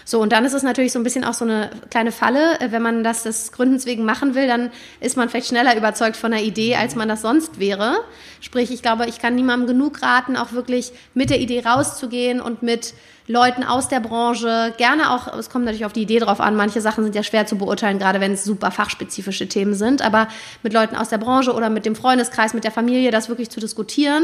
So, 0.06 0.22
und 0.22 0.34
dann 0.34 0.44
ist 0.46 0.54
es 0.54 0.64
natürlich 0.64 0.92
so 0.92 1.00
ein 1.00 1.04
bisschen 1.04 1.24
auch 1.24 1.34
so 1.34 1.46
eine 1.46 1.70
kleine 1.90 2.12
Falle. 2.12 2.58
Wenn 2.70 2.82
man 2.82 3.04
das 3.04 3.24
des 3.24 3.52
Gründens 3.52 3.86
wegen 3.86 4.04
machen 4.04 4.36
will, 4.36 4.48
dann 4.48 4.72
ist 5.00 5.16
man 5.16 5.30
vielleicht 5.30 5.48
schneller 5.48 5.78
überzeugt 5.78 6.18
von 6.18 6.34
einer 6.34 6.42
Idee, 6.42 6.76
als 6.76 6.96
man 6.96 7.08
das 7.08 7.22
sonst 7.22 7.60
wäre. 7.60 7.96
Sprich, 8.42 8.72
ich 8.72 8.82
glaube, 8.82 9.06
ich 9.08 9.20
kann 9.20 9.36
niemandem 9.36 9.68
genug 9.68 10.02
raten, 10.02 10.36
auch 10.36 10.52
wirklich 10.52 10.92
mit 11.14 11.30
der 11.30 11.40
Idee 11.40 11.62
rauszugehen 11.66 12.42
und 12.42 12.64
mit 12.64 12.94
Leuten 13.28 13.64
aus 13.64 13.88
der 13.88 14.02
Branche, 14.02 14.74
gerne 14.78 15.12
auch, 15.12 15.34
es 15.38 15.50
kommt 15.50 15.64
natürlich 15.64 15.86
auf 15.86 15.94
die 15.94 16.02
Idee 16.02 16.20
drauf 16.20 16.42
an, 16.42 16.58
manche 16.58 16.82
Sachen 16.82 17.06
sind 17.06 17.16
ja 17.16 17.24
schwer 17.24 17.46
zu 17.46 17.58
beurteilen, 17.58 17.98
gerade 17.98 18.20
wenn 18.20 18.34
es 18.34 18.44
super 18.44 18.70
fachspezifische 18.70 19.48
Themen 19.48 19.76
sind, 19.76 20.02
aber 20.02 20.28
mit 20.62 20.74
Leuten 20.74 20.98
aus 20.98 21.08
der 21.08 21.20
Branche 21.20 21.54
oder 21.54 21.70
mit 21.70 21.86
dem 21.86 21.96
Freundeskreis, 21.96 22.54
mit 22.54 22.66
der 22.66 22.72
Familie, 22.72 23.12
das 23.12 23.30
wirklich 23.30 23.50
zu 23.50 23.62
diskutieren 23.62 24.24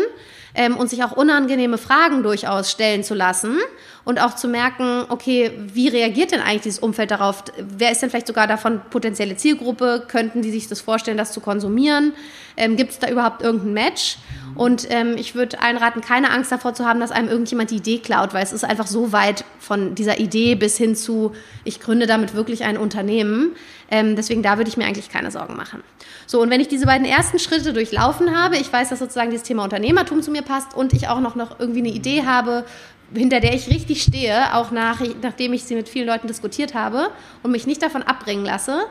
ähm, 0.54 0.76
und 0.76 0.90
sich 0.90 1.04
auch 1.04 1.14
unangenehme 1.14 1.78
Fragen 1.78 2.24
durchaus 2.24 2.72
stellen 2.72 3.04
zu 3.06 3.14
lassen 3.14 3.58
und 4.10 4.20
auch 4.20 4.36
zu 4.36 4.48
merken, 4.48 5.06
okay, 5.10 5.52
wie 5.72 5.88
reagiert 5.88 6.32
denn 6.32 6.42
eigentlich 6.42 6.64
dieses 6.64 6.80
Umfeld 6.80 7.12
darauf? 7.12 7.44
Wer 7.60 7.92
ist 7.92 8.02
denn 8.02 8.10
vielleicht 8.10 8.26
sogar 8.26 8.48
davon 8.48 8.82
potenzielle 8.90 9.38
Zielgruppe? 9.38 10.04
Könnten 10.08 10.42
die 10.42 10.50
sich 10.50 10.68
das 10.68 10.82
vorstellen, 10.82 11.16
das 11.16 11.32
zu 11.32 11.42
konsumieren? 11.42 12.14
Ähm, 12.58 12.76
Gibt 12.76 12.90
es 12.90 12.98
da 12.98 13.08
überhaupt 13.08 13.44
irgendein 13.44 13.74
Match? 13.74 14.18
Und 14.56 14.88
ähm, 14.90 15.14
ich 15.16 15.36
würde 15.36 15.62
einraten, 15.62 16.02
keine 16.02 16.32
Angst 16.32 16.52
davor 16.52 16.74
zu 16.74 16.88
haben, 16.88 17.00
dass 17.00 17.12
einem 17.12 17.30
irgendjemand 17.30 17.70
die 17.70 17.76
Idee 17.76 18.00
klaut, 18.00 18.34
weil 18.34 18.42
es 18.42 18.52
ist 18.52 18.64
einfach 18.64 18.88
so 18.88 19.12
weit 19.12 19.46
von 19.60 19.94
dieser 19.94 20.20
Idee 20.20 20.56
bis 20.56 20.76
hin 20.76 20.96
zu, 20.96 21.34
ich 21.64 21.80
gründe 21.80 22.08
damit 22.08 22.34
wirklich 22.34 22.64
ein 22.64 22.80
Unternehmen. 22.80 23.56
Ähm, 23.92 24.16
deswegen 24.16 24.42
da 24.42 24.58
würde 24.58 24.72
ich 24.72 24.78
mir 24.78 24.86
eigentlich 24.86 25.10
keine 25.10 25.30
Sorgen 25.30 25.56
machen. 25.56 25.84
So, 26.26 26.42
und 26.42 26.50
wenn 26.50 26.62
ich 26.62 26.68
diese 26.68 26.88
beiden 26.88 27.06
ersten 27.06 27.38
Schritte 27.38 27.74
durchlaufen 27.74 28.36
habe, 28.36 28.58
ich 28.58 28.74
weiß, 28.74 28.90
dass 28.90 28.98
sozusagen 28.98 29.30
dieses 29.30 29.46
Thema 29.46 29.64
Unternehmertum 29.64 30.24
zu 30.24 30.32
mir 30.32 30.42
passt 30.42 30.76
und 30.76 30.94
ich 30.94 31.10
auch 31.10 31.20
noch, 31.20 31.36
noch 31.36 31.60
irgendwie 31.60 31.80
eine 31.80 31.90
Idee 31.90 32.24
habe, 32.26 32.66
hinter 33.14 33.40
der 33.40 33.54
ich 33.54 33.70
richtig 33.70 34.02
stehe, 34.04 34.56
auch 34.56 34.72
nach, 34.72 35.02
nachdem 35.22 35.54
ich 35.54 35.64
sie 35.64 35.76
mit 35.76 35.90
vielen 35.90 36.08
Leuten 36.08 36.28
diskutiert 36.28 36.74
habe 36.74 37.10
und 37.44 37.52
mich 37.52 37.68
nicht 37.68 37.82
davon 37.82 38.04
abbringen 38.04 38.46
lasse, 38.46 38.86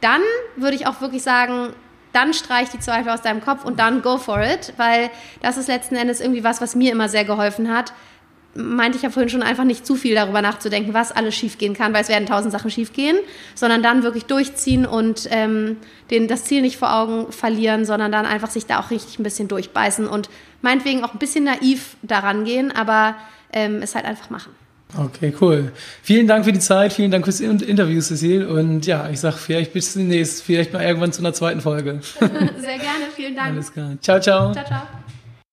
dann 0.00 0.20
würde 0.56 0.76
ich 0.76 0.86
auch 0.86 1.00
wirklich 1.00 1.22
sagen, 1.22 1.72
dann 2.12 2.32
streich 2.32 2.68
die 2.70 2.78
Zweifel 2.78 3.10
aus 3.10 3.22
deinem 3.22 3.40
Kopf 3.40 3.64
und 3.64 3.78
dann 3.80 4.00
go 4.00 4.18
for 4.18 4.40
it, 4.40 4.72
weil 4.76 5.10
das 5.42 5.56
ist 5.56 5.66
letzten 5.66 5.96
Endes 5.96 6.20
irgendwie 6.20 6.44
was, 6.44 6.60
was 6.60 6.76
mir 6.76 6.92
immer 6.92 7.08
sehr 7.08 7.24
geholfen 7.24 7.72
hat. 7.72 7.92
Meinte 8.54 8.96
ich 8.96 9.02
ja 9.02 9.10
vorhin 9.10 9.28
schon 9.28 9.42
einfach 9.42 9.64
nicht 9.64 9.84
zu 9.84 9.96
viel 9.96 10.14
darüber 10.14 10.40
nachzudenken, 10.40 10.94
was 10.94 11.10
alles 11.10 11.34
schiefgehen 11.34 11.74
kann, 11.74 11.92
weil 11.92 12.02
es 12.02 12.08
werden 12.08 12.26
tausend 12.26 12.52
Sachen 12.52 12.70
schiefgehen, 12.70 13.16
sondern 13.56 13.82
dann 13.82 14.04
wirklich 14.04 14.26
durchziehen 14.26 14.86
und 14.86 15.26
ähm, 15.32 15.78
den, 16.12 16.28
das 16.28 16.44
Ziel 16.44 16.62
nicht 16.62 16.76
vor 16.76 16.94
Augen 16.94 17.32
verlieren, 17.32 17.84
sondern 17.84 18.12
dann 18.12 18.26
einfach 18.26 18.50
sich 18.50 18.66
da 18.66 18.78
auch 18.78 18.92
richtig 18.92 19.18
ein 19.18 19.24
bisschen 19.24 19.48
durchbeißen 19.48 20.06
und 20.06 20.30
meinetwegen 20.62 21.02
auch 21.02 21.14
ein 21.14 21.18
bisschen 21.18 21.42
naiv 21.42 21.96
daran 22.02 22.44
gehen, 22.44 22.70
aber 22.70 23.16
ähm, 23.54 23.80
es 23.82 23.94
halt 23.94 24.04
einfach 24.04 24.28
machen. 24.30 24.52
Okay, 24.96 25.34
cool. 25.40 25.72
Vielen 26.02 26.26
Dank 26.26 26.44
für 26.44 26.52
die 26.52 26.60
Zeit, 26.60 26.92
vielen 26.92 27.10
Dank 27.10 27.24
fürs 27.24 27.40
Interview, 27.40 28.00
Cecil. 28.00 28.46
Und 28.46 28.86
ja, 28.86 29.08
ich 29.08 29.20
sag 29.20 29.34
vielleicht 29.34 29.72
bis 29.72 29.94
demnächst, 29.94 30.42
vielleicht 30.42 30.72
mal 30.72 30.84
irgendwann 30.84 31.12
zu 31.12 31.20
einer 31.20 31.32
zweiten 31.32 31.60
Folge. 31.60 32.00
Sehr 32.20 32.28
gerne, 32.28 33.06
vielen 33.14 33.34
Dank. 33.34 33.54
Alles 33.54 33.72
klar. 33.72 33.96
Ciao, 34.00 34.20
ciao. 34.20 34.52
Ciao, 34.52 34.64
ciao. 34.64 34.82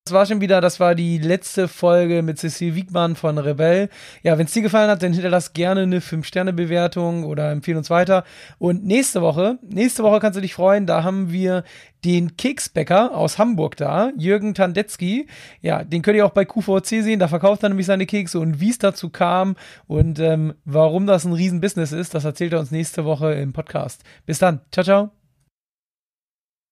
Das 0.05 0.13
war 0.13 0.25
schon 0.25 0.41
wieder, 0.41 0.61
das 0.61 0.79
war 0.79 0.95
die 0.95 1.19
letzte 1.19 1.67
Folge 1.67 2.23
mit 2.23 2.39
Cecil 2.39 2.73
Wiegmann 2.73 3.15
von 3.15 3.37
Rebell. 3.37 3.87
Ja, 4.23 4.35
wenn 4.39 4.47
es 4.47 4.51
dir 4.51 4.63
gefallen 4.63 4.89
hat, 4.89 5.03
dann 5.03 5.13
hinterlass 5.13 5.53
gerne 5.53 5.81
eine 5.81 5.99
5-Sterne-Bewertung 5.99 7.23
oder 7.23 7.51
empfehle 7.51 7.77
uns 7.77 7.91
weiter. 7.91 8.23
Und 8.57 8.83
nächste 8.83 9.21
Woche, 9.21 9.59
nächste 9.61 10.01
Woche 10.01 10.19
kannst 10.19 10.37
du 10.37 10.41
dich 10.41 10.55
freuen, 10.55 10.87
da 10.87 11.03
haben 11.03 11.31
wir 11.31 11.63
den 12.03 12.35
Keksbäcker 12.35 13.15
aus 13.15 13.37
Hamburg 13.37 13.77
da, 13.77 14.11
Jürgen 14.17 14.55
Tandetzky. 14.55 15.27
Ja, 15.61 15.83
den 15.83 16.01
könnt 16.01 16.17
ihr 16.17 16.25
auch 16.25 16.31
bei 16.31 16.45
QVC 16.45 17.03
sehen, 17.03 17.19
da 17.19 17.27
verkauft 17.27 17.61
er 17.61 17.69
nämlich 17.69 17.85
seine 17.85 18.07
Kekse 18.07 18.39
und 18.39 18.59
wie 18.59 18.71
es 18.71 18.79
dazu 18.79 19.11
kam 19.11 19.55
und 19.85 20.17
ähm, 20.17 20.55
warum 20.65 21.05
das 21.05 21.25
ein 21.25 21.33
Riesenbusiness 21.33 21.91
ist, 21.91 22.15
das 22.15 22.25
erzählt 22.25 22.53
er 22.53 22.59
uns 22.59 22.71
nächste 22.71 23.05
Woche 23.05 23.33
im 23.33 23.53
Podcast. 23.53 24.01
Bis 24.25 24.39
dann, 24.39 24.61
ciao, 24.71 24.83
ciao. 24.83 25.20